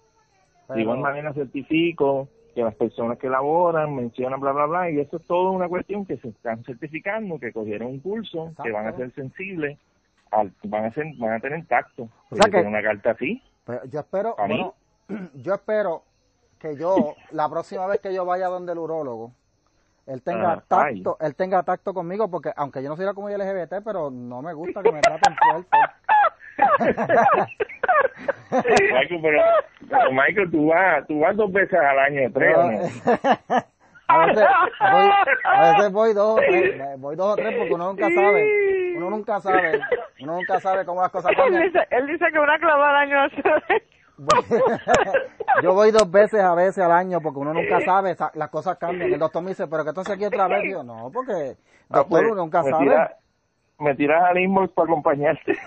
[0.69, 5.19] de igual manera certifico que las personas que elaboran mencionan bla bla bla y eso
[5.19, 8.97] es todo una cuestión que se están certificando, que cogieron un curso, que van a
[8.97, 9.79] ser sensibles,
[10.31, 12.09] al, van a ser van a tener tacto.
[12.31, 13.43] O sea que, una carta así.
[13.91, 14.75] yo espero, bueno,
[15.35, 16.03] yo espero
[16.59, 19.33] que yo la próxima vez que yo vaya donde el urólogo
[20.07, 23.41] él tenga ah, tacto, él tenga tacto conmigo porque aunque yo no soy la comunidad
[23.41, 25.77] LGBT, pero no me gusta que me traten fuerte.
[28.51, 32.57] Michael, pero, Michael, tú vas, tú vas dos veces al año, tres,
[34.09, 34.45] A veces,
[34.81, 35.11] voy,
[35.45, 39.11] a veces voy dos o tres, voy dos o tres porque uno nunca sabe, uno
[39.11, 39.81] nunca sabe,
[40.21, 41.63] uno nunca sabe cómo las cosas cambian.
[41.63, 43.19] Él dice, él dice que una clavada al año
[45.63, 49.13] Yo voy dos veces a veces al año porque uno nunca sabe, las cosas cambian.
[49.13, 51.57] El doctor me dice, pero que entonces aquí otra vez, yo no, porque
[51.91, 53.20] ah, doctor pues, uno nunca pues sabe
[53.81, 55.53] me tiras al inbox para acompañarte.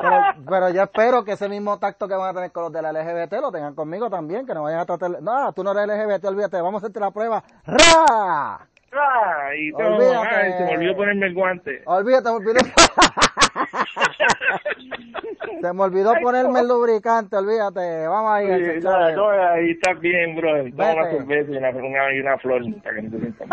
[0.00, 0.16] pero,
[0.48, 2.92] pero yo espero que ese mismo tacto que van a tener con los de la
[2.92, 5.22] LGBT lo tengan conmigo también, que no vayan a tratar...
[5.22, 7.42] No, tú no eres LGBT, olvídate, vamos a hacerte la prueba.
[7.66, 8.66] ¡Ra!
[8.90, 9.56] ¡Ra!
[9.56, 11.82] Y todo, ay, se me olvidó ponerme el guante.
[11.86, 12.60] Olvídate, me olvidó...
[15.60, 18.06] Se me olvidó ponerme el lubricante, olvídate.
[18.06, 18.46] Vamos ahí.
[18.46, 20.70] Sí, no, no, ahí está bien, bro.
[20.70, 23.48] Toma una cerveza y una, una, y una flor para que no te sientas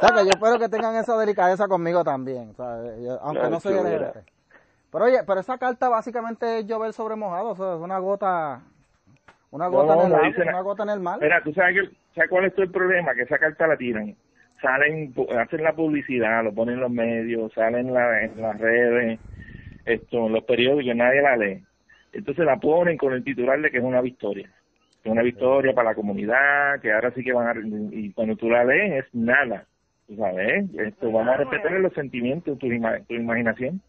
[0.00, 3.00] que yo espero que tengan esa delicadeza conmigo también, ¿sabes?
[3.02, 4.18] Yo, aunque no soy LGBT.
[4.92, 8.60] Pero oye, pero esa carta básicamente es llover sobre mojado, o sea, es una gota...
[9.52, 11.18] Una gota, no, en el mar, una gota en el mar.
[11.20, 13.14] Mira, ¿tú sabes, que, sabes cuál es el problema?
[13.14, 14.14] Que esa carta la tiran
[14.60, 19.18] salen, hacen la publicidad, lo ponen en los medios, salen en, la, en las redes,
[19.84, 21.64] esto, en los periódicos, nadie la lee.
[22.12, 24.50] Entonces la ponen con el titular de que es una victoria.
[25.02, 27.54] Es una victoria para la comunidad, que ahora sí que van a...
[27.92, 29.66] Y cuando tú la lees es nada.
[30.16, 30.68] ¿Sabes?
[30.76, 33.80] Esto, vamos a respetar los sentimientos, tu, tu imaginación.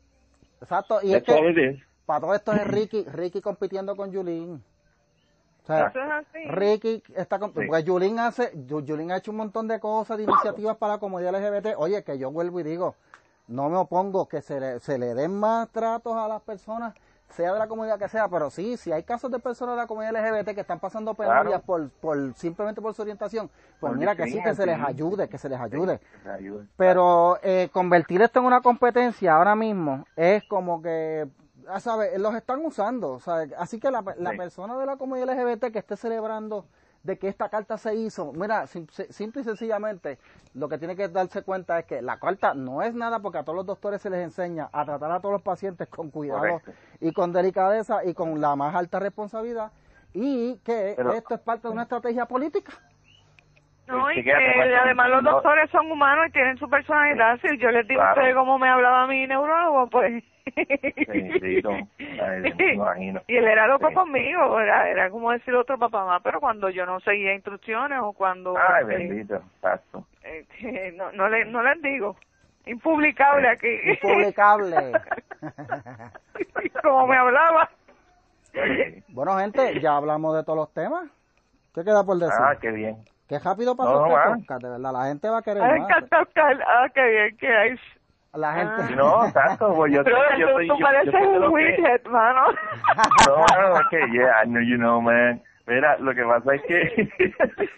[0.61, 0.99] Exacto.
[1.03, 4.61] Y es que, para todo esto es Ricky, Ricky compitiendo con Julín.
[6.49, 10.77] Ricky está con, porque Yulín hace, Yulín ha hecho un montón de cosas, de iniciativas
[10.77, 11.75] para la comunidad LGBT.
[11.77, 12.95] Oye, que yo vuelvo y digo,
[13.47, 16.93] no me opongo que se le, se le den más tratos a las personas,
[17.29, 19.87] sea de la comunidad que sea, pero sí, si hay casos de personas de la
[19.87, 23.49] comunidad LGBT que están pasando penurias por, por, simplemente por su orientación,
[23.79, 25.99] pues mira que sí, que se les ayude, que se les ayude.
[26.75, 31.27] Pero eh, convertir esto en una competencia ahora mismo es como que
[31.67, 33.19] a saber, los están usando,
[33.57, 36.65] así que la, la persona de la comunidad LGBT que esté celebrando
[37.03, 40.19] de que esta carta se hizo, mira, simple y sencillamente,
[40.53, 43.43] lo que tiene que darse cuenta es que la carta no es nada porque a
[43.43, 46.61] todos los doctores se les enseña a tratar a todos los pacientes con cuidado
[46.99, 49.71] y con delicadeza y con la más alta responsabilidad
[50.13, 52.73] y que esto es parte de una estrategia política.
[53.87, 57.39] No, y que además los doctores son humanos y tienen su personalidad.
[57.41, 60.23] Si yo les digo a ustedes cómo me hablaba mi neurólogo, pues...
[61.07, 61.71] Bendito.
[62.73, 63.21] imagino.
[63.27, 66.85] Y él era loco conmigo, era, era como decir otro papá más, pero cuando yo
[66.85, 68.55] no seguía instrucciones o cuando...
[68.57, 70.05] Ay, eh, bendito, exacto.
[70.23, 72.15] Eh, no, no, le, no les digo.
[72.65, 73.79] Impublicable aquí.
[73.83, 74.91] Impublicable.
[76.83, 77.69] como me hablaba.
[79.09, 81.09] Bueno, gente, ya hablamos de todos los temas.
[81.73, 82.35] ¿Qué queda por decir?
[82.37, 82.97] Ah, qué bien.
[83.31, 84.91] Qué rápido pasó este podcast, de verdad.
[84.91, 85.89] La gente va a querer más.
[86.67, 87.79] Ah, qué bien, qué hay.
[88.33, 88.73] La gente.
[88.77, 88.95] Ah.
[88.97, 92.47] No, tanto, pues yo, Pero yo, tú, yo, tú pareces un widget, mano.
[93.27, 95.41] No, no, es que, yeah, I know you know, man.
[95.65, 97.09] Mira, lo que pasa es que...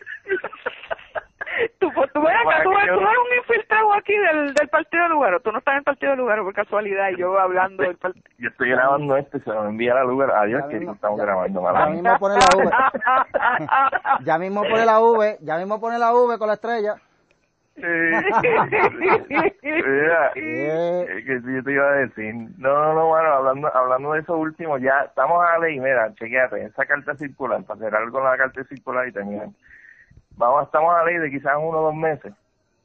[1.80, 5.10] tú, pues, tú, ves acá, tú, tú eres un infiltrado aquí del, del Partido de
[5.10, 5.40] Lugar.
[5.42, 8.24] Tú no estás en el Partido de Lugar por casualidad y yo hablando del partido.
[8.38, 10.32] Yo estoy grabando este, se lo envía a Lugar.
[10.32, 11.74] Adiós, que no estamos grabando mal.
[11.84, 14.18] Ya mismo pone la V.
[14.22, 15.38] ya mismo pone la V.
[15.42, 16.96] Ya mismo pone la V con la estrella.
[17.76, 18.32] Mira,
[20.34, 22.36] que si yo te iba a decir.
[22.58, 26.14] No, no, no, bueno, hablando, hablando de eso último, ya estamos a la ley, mira,
[26.14, 29.48] chequeate, esa carta circular, para hacer algo con la carta circular y terminar
[30.38, 32.34] vamos, estamos a ley de quizás uno o dos meses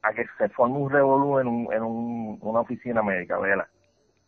[0.03, 3.68] a que se forme un revolú en, un, en un, una oficina médica, vela.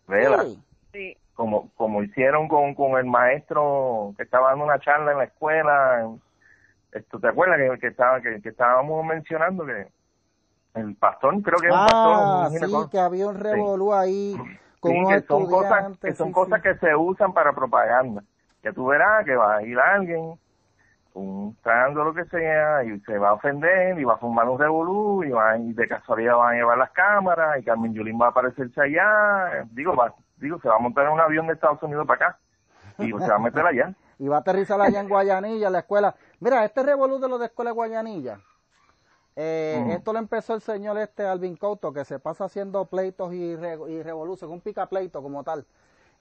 [0.07, 0.45] Vela.
[0.93, 1.17] Sí.
[1.35, 6.11] Como, como hicieron con, con el maestro que estaba dando una charla en la escuela.
[6.93, 9.87] Esto, ¿Te acuerdas que, que, estaba, que, que estábamos mencionando que
[10.75, 12.69] el pastor, creo que es un ah, pastor.
[12.69, 14.37] sí, que había un revolú ahí
[14.79, 18.23] con sí, que son cosas, que son cosas que se usan para propaganda.
[18.63, 20.39] Que tú verás que va a ir alguien
[21.21, 24.59] un trando lo que sea y se va a ofender y va a fumar un
[24.59, 28.27] revolú y, va, y de casualidad van a llevar las cámaras y Carmen Yulín va
[28.27, 31.83] a aparecerse allá digo va, digo se va a montar en un avión de Estados
[31.83, 32.39] Unidos para acá
[32.99, 36.15] y se va a meter allá y va a aterrizar allá en Guayanilla la escuela
[36.41, 38.41] mira este revolú de los de escuela de Guayanilla
[39.37, 43.57] eh, esto lo empezó el señor este Alvin Couto que se pasa haciendo pleitos y,
[43.57, 45.65] re, y revoluciones un pica pleito como tal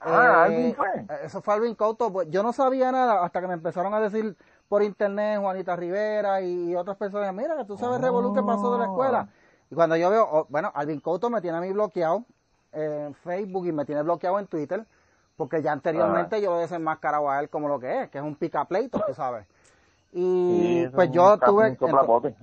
[0.00, 0.88] Ah, Alvin fue.
[0.88, 2.12] Eh, eso fue Alvin Couto.
[2.12, 4.36] Pues, yo no sabía nada hasta que me empezaron a decir
[4.70, 8.84] por internet, Juanita Rivera y, otras personas, mira, tú sabes Revolú que pasó de la
[8.84, 9.28] escuela.
[9.68, 12.24] Y cuando yo veo, oh, bueno, Alvin Couto me tiene a mí bloqueado
[12.70, 14.86] en Facebook y me tiene bloqueado en Twitter,
[15.36, 16.38] porque ya anteriormente ah.
[16.38, 19.12] yo lo he desenmascarado a él como lo que es, que es un picapleito, tú
[19.12, 19.44] sabes.
[20.12, 21.76] Y pues yo tuve,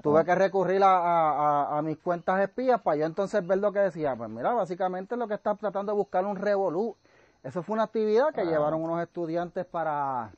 [0.03, 4.17] tuve que recurrir a, a, mis cuentas espías para yo entonces ver lo que decía.
[4.17, 6.97] Pues mira, básicamente lo que está tratando de buscar un revolú.
[7.41, 8.45] Eso fue una actividad que ah.
[8.45, 10.31] llevaron unos estudiantes para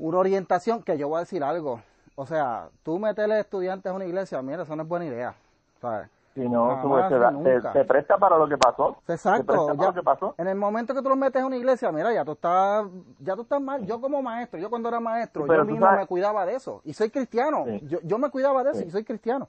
[0.00, 1.80] una orientación que yo voy a decir algo.
[2.16, 5.34] O sea, tú meterle estudiantes a una iglesia, mira, eso no es buena idea.
[5.80, 6.08] ¿sabes?
[6.34, 6.80] Si no,
[7.72, 8.96] se, presta para lo que pasó.
[9.08, 9.74] Exacto.
[9.76, 10.34] Ya, lo que pasó.
[10.38, 12.86] En el momento que tú los metes a una iglesia, mira, ya tú estás,
[13.18, 13.84] ya tú estás mal.
[13.84, 16.82] Yo como maestro, yo cuando era maestro, yo mismo me cuidaba de eso.
[16.84, 17.66] Y soy cristiano.
[17.82, 19.48] Yo, yo me cuidaba de eso y soy cristiano.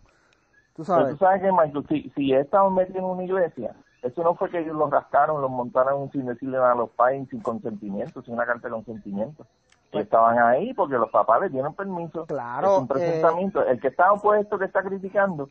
[0.75, 1.03] Tú sabes.
[1.05, 4.49] Pero tú sabes que, Michael, si, si estaban metidos en una iglesia, eso no fue
[4.49, 8.33] que ellos los rascaron, los montaron sin decirle nada a los padres, sin consentimiento, sin
[8.33, 9.45] una carta de consentimiento.
[9.91, 12.25] Pues estaban ahí porque los papás les dieron permiso.
[12.25, 13.65] Claro, Es un presentamiento.
[13.65, 15.49] El que está opuesto, que está criticando,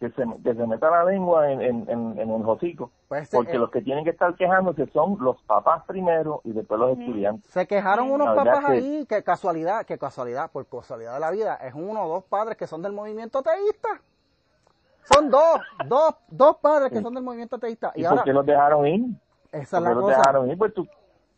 [0.00, 2.90] que se, que se meta la lengua en, en, en, en el hocico.
[3.08, 6.80] Pues, porque eh, los que tienen que estar quejándose son los papás primero y después
[6.80, 7.50] los estudiantes.
[7.50, 11.56] Se quejaron unos papás que- ahí, que casualidad, que casualidad, por casualidad de la vida,
[11.56, 14.00] es uno o dos padres que son del movimiento ateísta.
[15.04, 17.02] Son dos, dos, dos padres que Sí.
[17.02, 17.92] son del movimiento ateísta.
[17.94, 19.04] ¿Y, Y por ahora, qué los dejaron ir?
[19.50, 20.16] esa es ¿Por la qué los cosa.
[20.16, 20.58] dejaron ir?
[20.58, 20.86] Pues tú,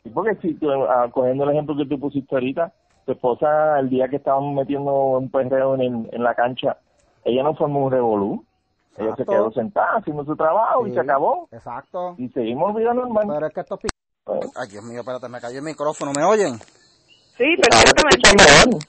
[0.09, 2.71] porque si tú, ah, cogiendo el ejemplo que tú pusiste ahorita,
[3.05, 6.77] tu esposa, el día que estaban metiendo un perreo en, en la cancha,
[7.23, 8.45] ella no formó un revolú.
[8.97, 11.49] Ella se quedó sentada haciendo su trabajo y Sí, se acabó.
[11.51, 12.15] Exacto.
[12.17, 13.25] Y seguimos vida normal.
[13.27, 13.89] Pero es que estos pi-
[14.23, 16.55] Pues, Ay, Dios mío, espérate, me cayó el micrófono, ¿me oyen?
[17.37, 18.15] Sí, ahora te perfectamente.
[18.15, 18.81] escuchan mejor.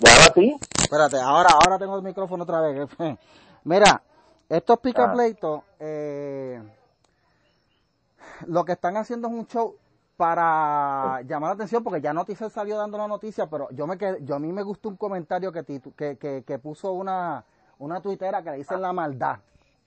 [0.00, 0.56] Y ahora sí.
[0.82, 2.88] Espérate, ahora, ahora tengo el micrófono otra vez.
[3.62, 4.02] Mira,
[4.48, 6.60] estos picapleitos, eh,
[8.48, 9.74] lo que están haciendo es un show
[10.16, 14.18] para llamar la atención, porque ya Noticias salió dando la noticia, pero yo me quedé-
[14.24, 17.44] yo a mí me gustó un comentario que, titu- que, que, que puso una,
[17.78, 19.38] una tuitera que le dicen la maldad.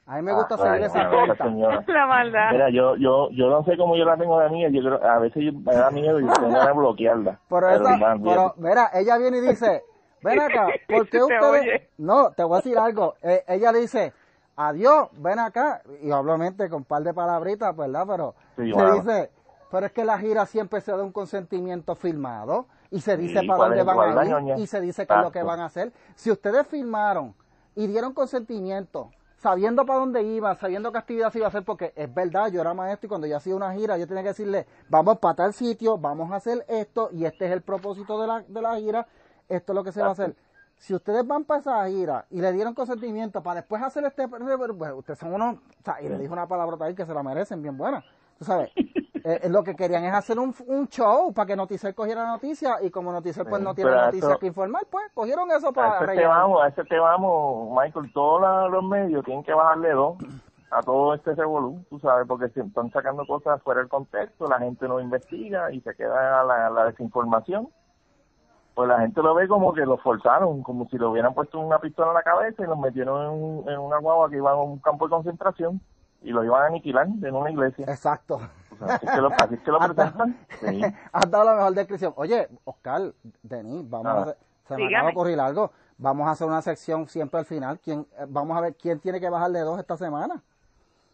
[0.05, 1.83] A mí me gusta Ah, seguir ay, esa cuenta.
[1.87, 2.51] La maldad.
[2.51, 5.19] Mira, yo, yo, yo no sé cómo yo la tengo de amiga, yo creo, a
[5.19, 7.39] veces yo- me da miedo y tengo de bloquearla.
[7.49, 9.83] Pero, esa, nada, pero mira, ella viene y dice,
[10.21, 11.61] ven acá, ¿por qué Te ustedes?
[11.61, 11.89] oye.
[11.97, 13.15] No, te voy a decir algo.
[13.21, 14.13] Eh, ella le dice,
[14.55, 15.81] adiós, ven acá.
[16.01, 18.05] Y obviamente con un par de palabritas, ¿verdad?
[18.07, 18.95] Pero Sí, le bueno.
[18.95, 19.31] dice,
[19.69, 23.47] pero es que la gira siempre se da un consentimiento firmado y se dice Sí,
[23.47, 25.65] para ¿cuál dónde van a ir y se dice qué es lo que van a
[25.65, 25.91] hacer.
[26.15, 27.35] Si ustedes firmaron
[27.75, 31.93] y dieron consentimiento, sabiendo para dónde iban, sabiendo qué actividad se iba a hacer, porque
[31.95, 34.65] es verdad, yo era maestro y cuando yo hacía una gira, yo tenía que decirle,
[34.89, 38.41] vamos para tal sitio, vamos a hacer esto, y este es el propósito de la,
[38.41, 39.07] de la gira,
[39.47, 40.35] esto es lo que se va a hacer.
[40.77, 44.41] Si ustedes van para esa gira y le dieron consentimiento para después hacer este, pues
[44.95, 47.61] ustedes son unos, o sea, y le dijo una palabra ahí que se la merecen
[47.61, 48.03] bien buena,
[48.37, 48.71] tú sabes.
[49.23, 52.77] Eh, eh, lo que querían es hacer un, un show para que Noticiel cogiera noticia
[52.81, 55.95] y como Noticiel pues Sí, no tiene noticias que informar, pues cogieron eso A para
[55.97, 58.11] ese te vamos, a ese te vamos, Michael.
[58.13, 60.17] Todos los medios tienen que bajarle dos
[60.71, 64.59] a todo este revolú, tú sabes, porque se están sacando cosas fuera del contexto, la
[64.59, 67.69] gente no investiga y se queda la, la desinformación.
[68.75, 71.79] Pues la gente lo ve como que lo forzaron, como si le hubieran puesto una
[71.79, 74.55] pistola en la cabeza y los metieron en, un- en una guagua que iba a
[74.55, 75.81] un campo de concentración
[76.21, 77.85] y lo iban a aniquilar en una iglesia.
[77.87, 78.39] Exacto.
[78.77, 80.37] Sea, así que lo, así es que lo presentan.
[80.59, 80.81] Sí.
[81.11, 82.13] Has dado la mejor descripción.
[82.15, 83.01] Oye, Oscar,
[83.43, 84.11] Denis, vamos Ah.
[84.17, 85.71] a hacer, se me acaba de ocurrir algo.
[85.97, 87.79] Vamos a hacer una sección siempre al final.
[87.79, 90.41] ¿Quién, eh, vamos a ver quién tiene que bajarle dos esta semana.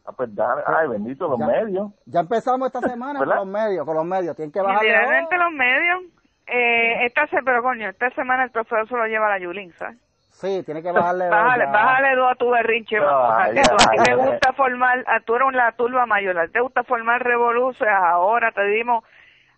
[0.06, 0.62] Ah, pues dale.
[0.66, 1.48] Ay, bendito, los Ya.
[1.48, 1.92] medios.
[2.06, 4.36] Ya empezamos esta semana con los medios, con los medios.
[4.36, 5.44] Tienen que bajarle Literalmente dos.
[5.46, 6.04] los medios.
[6.48, 9.98] Eh, esta se, pero coño, esta semana el trofeo se lo lleva la Yulín, ¿sabes?
[10.44, 11.32] Sí, tiene que bajarle dos.
[11.32, 11.72] Bájale, ya.
[11.72, 15.72] bájale dos a tu berrinche, ya, a ti te gusta formar, a tú eres la
[15.72, 19.06] turba mayor, a ti te gusta formar revoluciones, ahora te dimos,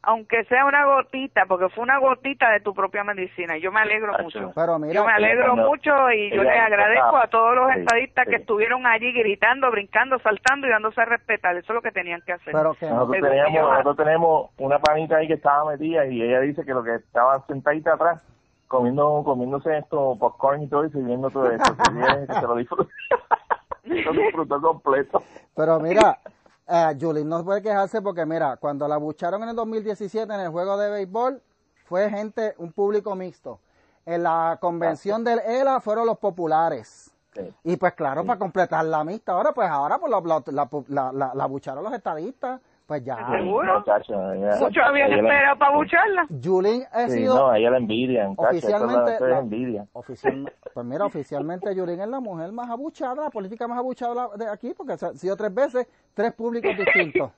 [0.03, 3.79] aunque sea una gotita, porque fue una gotita de tu propia medicina, y yo me
[3.79, 4.51] alegro mucho.
[4.53, 8.27] Pero mira, Yo me alegro mucho y yo les agradezco a todos los sí, estadistas
[8.27, 11.57] que estuvieron allí gritando, brincando, saltando y dándose a respetar.
[11.57, 12.53] Eso es lo que tenían que hacer.
[12.53, 16.73] pero que teníamos, nosotros tenemos una panita ahí que estaba metida y ella dice que
[16.73, 18.21] lo que estaba sentadita atrás
[18.67, 21.75] comiendo comiéndose esto popcorn y todo y viendo todo esto.
[21.75, 22.87] Que, se lo disfrutó
[23.83, 25.21] lo disfrutó completo.
[25.55, 26.19] Pero mira,
[26.67, 30.49] eh, Julín no puede quejarse porque mira, cuando la bucharon en el 2017 en el
[30.49, 31.41] juego de béisbol,
[31.85, 33.59] fue gente, un público mixto.
[34.05, 37.11] En la convención del ELA fueron los populares.
[37.33, 37.53] Sí.
[37.63, 41.31] Y pues claro, para completar la mixta, ahora pues ahora pues la, la, la, la-
[41.35, 43.17] la bucharon los estadistas, pues ya.
[43.31, 43.79] Seguro.
[43.79, 46.27] Muchacho, ella- Muchos habían esperado para bucharla.
[46.43, 47.79] Julín ha sí, sido no, ella la
[48.27, 53.23] muchacho, oficialmente es la- envidia oficial- pues mira, oficialmente Yulín es la mujer más abuchada,
[53.23, 57.31] la política más abuchada de aquí, porque ha sido tres veces, tres públicos distintos.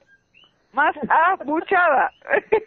[0.73, 0.93] Más
[1.39, 2.11] abuchada.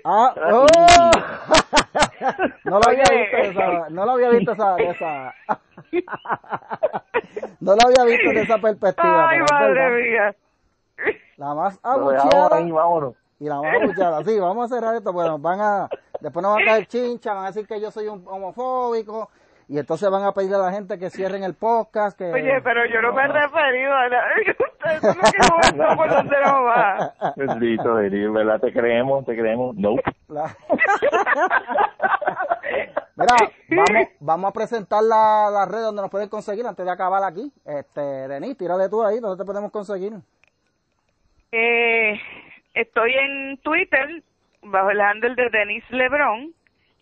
[0.04, 0.66] Ah, oh.
[2.64, 5.34] no lo había visto esa, no lo había visto esa, esa,
[7.60, 9.28] no lo había visto de esa perspectiva.
[9.28, 10.34] Ay, madre mía.
[11.36, 12.70] La más abucheada ahí
[13.38, 14.22] y la más abucheada.
[14.24, 15.88] Sí, vamos a cerrar esto, bueno, van a,
[16.20, 19.30] después nos van a caer chincha, van a decir que yo soy un homofóbico
[19.66, 22.84] y entonces van a pedirle a la gente que cierren el podcast, que Oye, pero
[22.92, 24.20] yo no me he referido a la...
[24.72, 27.14] Ustedes son los que no por dónde no va.
[27.36, 29.94] bendito verdad te creemos te creemos no
[30.28, 30.56] La-
[33.16, 33.34] Mira,
[33.68, 37.52] vamos, vamos a presentar la, la red donde nos pueden conseguir antes de acabar aquí.
[37.64, 40.14] Este, Denis, tírale tú ahí, ¿dónde te podemos conseguir?
[41.52, 42.20] Eh,
[42.74, 44.22] estoy en Twitter
[44.62, 46.54] bajo el handle de Denise Lebron.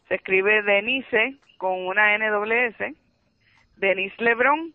[0.09, 2.94] Se escribe Denise con una NWS.
[3.76, 4.72] Denise Lebron.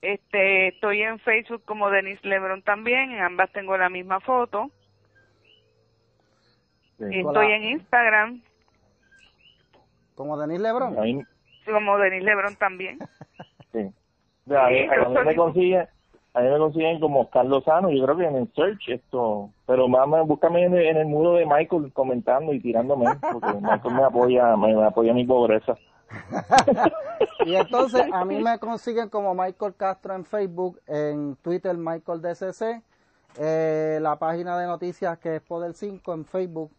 [0.00, 4.70] Este, estoy en Facebook como Denise Lebron también, en ambas tengo la misma foto.
[7.00, 8.42] Estoy en Instagram.
[10.14, 10.96] ¿Como Denise Lebron?
[11.64, 12.98] como Denise Lebron también.
[13.72, 13.90] sí.
[14.54, 14.88] a, mí,
[15.24, 15.86] me consiguen,
[16.38, 19.88] a mí me consiguen como Carlos Sano, yo creo que en el search esto, pero
[19.88, 24.84] más búscame en el, muro de Michael comentando y tirándome, porque Michael me apoya, me
[24.84, 25.76] apoya mi pobreza.
[27.44, 32.82] y entonces a mí me consiguen como Michael Castro en Facebook, en Twitter Michael DCC,
[33.40, 36.70] eh, la página de noticias que es Poder 5 en Facebook,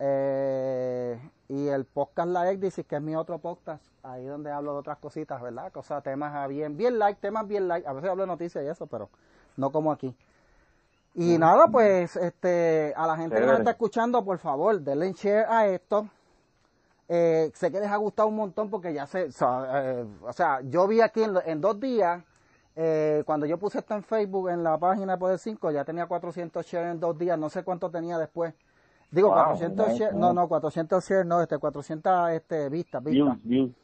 [0.00, 1.16] eh,
[1.54, 4.98] y el podcast La Exdicis, que es mi otro podcast, ahí donde hablo de otras
[4.98, 5.70] cositas, ¿verdad?
[5.70, 8.86] Cosas, temas bien, bien light, temas bien light, a veces hablo de noticias y eso,
[8.86, 9.08] pero
[9.56, 10.16] no como aquí.
[11.14, 15.46] Y nada, pues, este, a la gente que nos está escuchando, por favor, denle share
[15.48, 16.08] a esto,
[17.08, 20.88] eh, sé que les ha gustado un montón porque ya sé, eh, o sea, yo
[20.88, 22.20] vi aquí en, dos días,
[22.74, 26.06] eh, cuando yo puse esto en Facebook, en la página de Poder 5, ya tenía
[26.06, 28.54] 400 shares en dos días, no sé cuánto tenía después.
[29.14, 33.38] Digo, 400 shares, no, no, 400 shares, no, este, 400 este, vistas, vistas.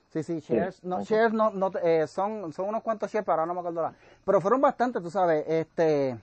[0.08, 3.46] Sí, sí, shares, no, shares no, no eh, son, son unos cuantos shares, pero ahora
[3.46, 3.94] no me acuerdo la.
[4.24, 6.18] Pero fueron bastantes, tú sabes, este,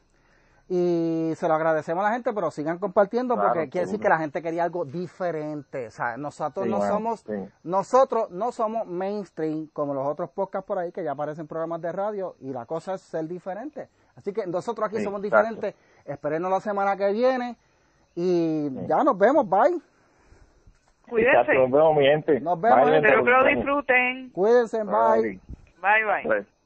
[0.69, 4.17] y se lo agradecemos a la gente, pero sigan compartiendo porque quiere decir que la
[4.17, 5.87] gente quería algo diferente.
[5.87, 7.23] O sea, nosotros no somos,
[7.63, 11.93] nosotros no somos mainstream como los otros podcasts por ahí que ya aparecen programas de
[11.93, 13.87] radio y la cosa es ser diferente.
[14.17, 15.73] Así que nosotros aquí somos diferentes.
[16.03, 17.57] Esperenos la semana que viene
[18.19, 19.47] y ya nos vemos.
[19.47, 19.79] Bye.
[21.07, 21.53] Cuídense.
[21.53, 22.39] nos vemos, mi gente.
[22.41, 22.89] Nos vemos.
[22.89, 24.29] Espero que lo disfruten.
[24.31, 24.83] Cuídense.
[24.83, 25.39] Bye.
[25.79, 26.56] Bye, bye.